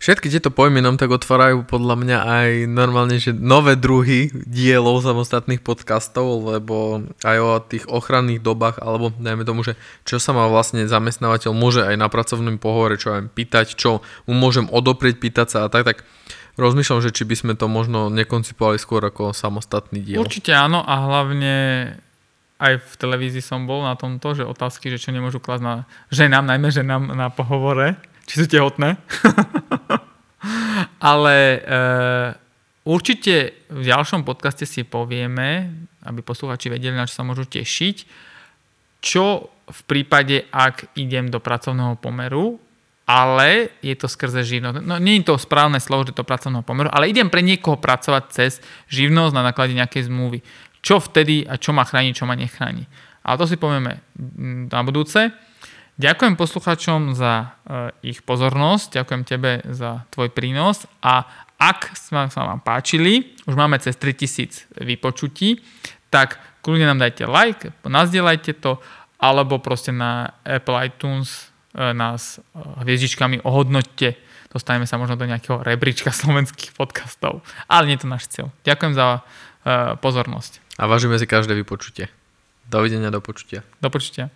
Všetky 0.00 0.32
tieto 0.32 0.48
pojmy 0.48 0.80
nám 0.80 0.96
tak 0.96 1.12
otvárajú 1.12 1.68
podľa 1.68 1.92
mňa 2.00 2.18
aj 2.24 2.48
normálne, 2.72 3.20
že 3.20 3.36
nové 3.36 3.76
druhy 3.76 4.32
dielov 4.32 5.04
samostatných 5.04 5.60
podcastov, 5.60 6.56
lebo 6.56 7.04
aj 7.20 7.36
o 7.36 7.60
tých 7.60 7.84
ochranných 7.84 8.40
dobách, 8.40 8.80
alebo 8.80 9.12
dajme 9.12 9.44
tomu, 9.44 9.60
že 9.60 9.76
čo 10.08 10.16
sa 10.16 10.32
má 10.32 10.48
vlastne 10.48 10.88
zamestnávateľ 10.88 11.52
môže 11.52 11.84
aj 11.84 12.00
na 12.00 12.08
pracovnom 12.08 12.56
pohovore, 12.56 12.96
čo 12.96 13.12
aj 13.12 13.28
pýtať, 13.28 13.76
čo 13.76 14.00
mu 14.24 14.32
môžem 14.40 14.72
odoprieť, 14.72 15.20
pýtať 15.20 15.46
sa 15.52 15.58
a 15.58 15.68
tak, 15.68 15.84
tak 15.84 16.08
Rozmýšľam, 16.58 17.04
že 17.04 17.14
či 17.14 17.22
by 17.28 17.34
sme 17.38 17.52
to 17.54 17.70
možno 17.70 18.10
nekoncipovali 18.10 18.80
skôr 18.80 19.04
ako 19.06 19.30
samostatný 19.30 20.02
diel. 20.02 20.22
Určite 20.22 20.50
áno 20.54 20.82
a 20.82 20.94
hlavne 21.06 21.54
aj 22.60 22.72
v 22.76 22.92
televízii 23.00 23.40
som 23.40 23.64
bol 23.64 23.80
na 23.80 23.96
tomto, 23.96 24.36
že 24.36 24.44
otázky, 24.44 24.92
že 24.92 25.00
čo 25.00 25.16
nemôžu 25.16 25.40
klasť 25.40 25.64
na 25.64 25.74
ženám, 26.12 26.44
najmä 26.44 26.68
ženám 26.68 27.16
na 27.16 27.32
pohovore, 27.32 27.96
či 28.28 28.44
sú 28.44 28.46
tehotné. 28.46 29.00
Ale 31.00 31.36
e, 31.56 31.58
určite 32.84 33.64
v 33.72 33.82
ďalšom 33.88 34.28
podcaste 34.28 34.68
si 34.68 34.84
povieme, 34.84 35.72
aby 36.04 36.20
posluchači 36.20 36.68
vedeli, 36.68 36.92
na 36.92 37.08
čo 37.08 37.20
sa 37.20 37.24
môžu 37.24 37.48
tešiť. 37.48 38.28
čo 39.00 39.48
v 39.70 39.80
prípade, 39.88 40.44
ak 40.52 40.92
idem 40.98 41.32
do 41.32 41.40
pracovného 41.40 41.96
pomeru, 41.96 42.60
ale 43.10 43.74
je 43.82 43.90
to 43.98 44.06
skrze 44.06 44.46
živnosť. 44.46 44.86
No 44.86 45.02
nie 45.02 45.18
je 45.18 45.34
to 45.34 45.42
správne 45.42 45.82
slovo, 45.82 46.06
že 46.06 46.14
to 46.14 46.22
pracovného 46.22 46.62
pomeru, 46.62 46.86
ale 46.94 47.10
idem 47.10 47.26
pre 47.26 47.42
niekoho 47.42 47.74
pracovať 47.74 48.24
cez 48.30 48.52
živnosť 48.86 49.34
na 49.34 49.42
náklade 49.50 49.74
nejakej 49.74 50.06
zmluvy. 50.06 50.46
Čo 50.78 51.02
vtedy 51.02 51.42
a 51.42 51.58
čo 51.58 51.74
ma 51.74 51.82
chráni, 51.82 52.14
čo 52.14 52.22
ma 52.30 52.38
nechráni. 52.38 52.86
Ale 53.26 53.36
to 53.42 53.50
si 53.50 53.58
povieme 53.58 53.98
mm, 54.14 54.70
na 54.70 54.80
budúce. 54.86 55.34
Ďakujem 55.98 56.38
posluchačom 56.38 57.12
za 57.18 57.50
uh, 57.50 57.90
ich 58.00 58.22
pozornosť, 58.22 59.02
ďakujem 59.02 59.22
tebe 59.26 59.60
za 59.68 60.06
tvoj 60.14 60.30
prínos 60.32 60.86
a 61.02 61.26
ak 61.60 61.92
sa 61.92 62.24
vám 62.32 62.64
páčili, 62.64 63.36
už 63.44 63.52
máme 63.52 63.76
cez 63.84 64.00
3000 64.00 64.80
vypočutí, 64.80 65.60
tak 66.08 66.40
kľudne 66.64 66.88
nám 66.88 67.04
dajte 67.04 67.28
like, 67.28 67.68
nazdieľajte 67.84 68.56
to, 68.64 68.80
alebo 69.20 69.60
proste 69.60 69.92
na 69.92 70.40
Apple 70.40 70.80
iTunes 70.80 71.49
nás 71.74 72.40
uh, 72.40 72.82
hviezdičkami 72.82 73.46
ohodnoťte. 73.46 74.18
Dostaneme 74.50 74.86
sa 74.88 74.98
možno 74.98 75.14
do 75.14 75.28
nejakého 75.28 75.62
rebríčka 75.62 76.10
slovenských 76.20 76.74
podcastov. 76.74 77.46
Ale 77.70 77.86
nie 77.86 77.94
je 77.98 78.02
to 78.02 78.08
náš 78.10 78.26
cieľ. 78.30 78.50
Ďakujem 78.66 78.94
za 78.98 79.22
pozornosť. 80.00 80.80
A 80.80 80.88
vážime 80.88 81.20
si 81.20 81.28
každé 81.28 81.52
vypočutie. 81.52 82.08
Dovidenia, 82.64 83.12
do 83.12 83.20
počutia. 83.20 83.60
Do 83.84 83.92
počutia. 83.92 84.32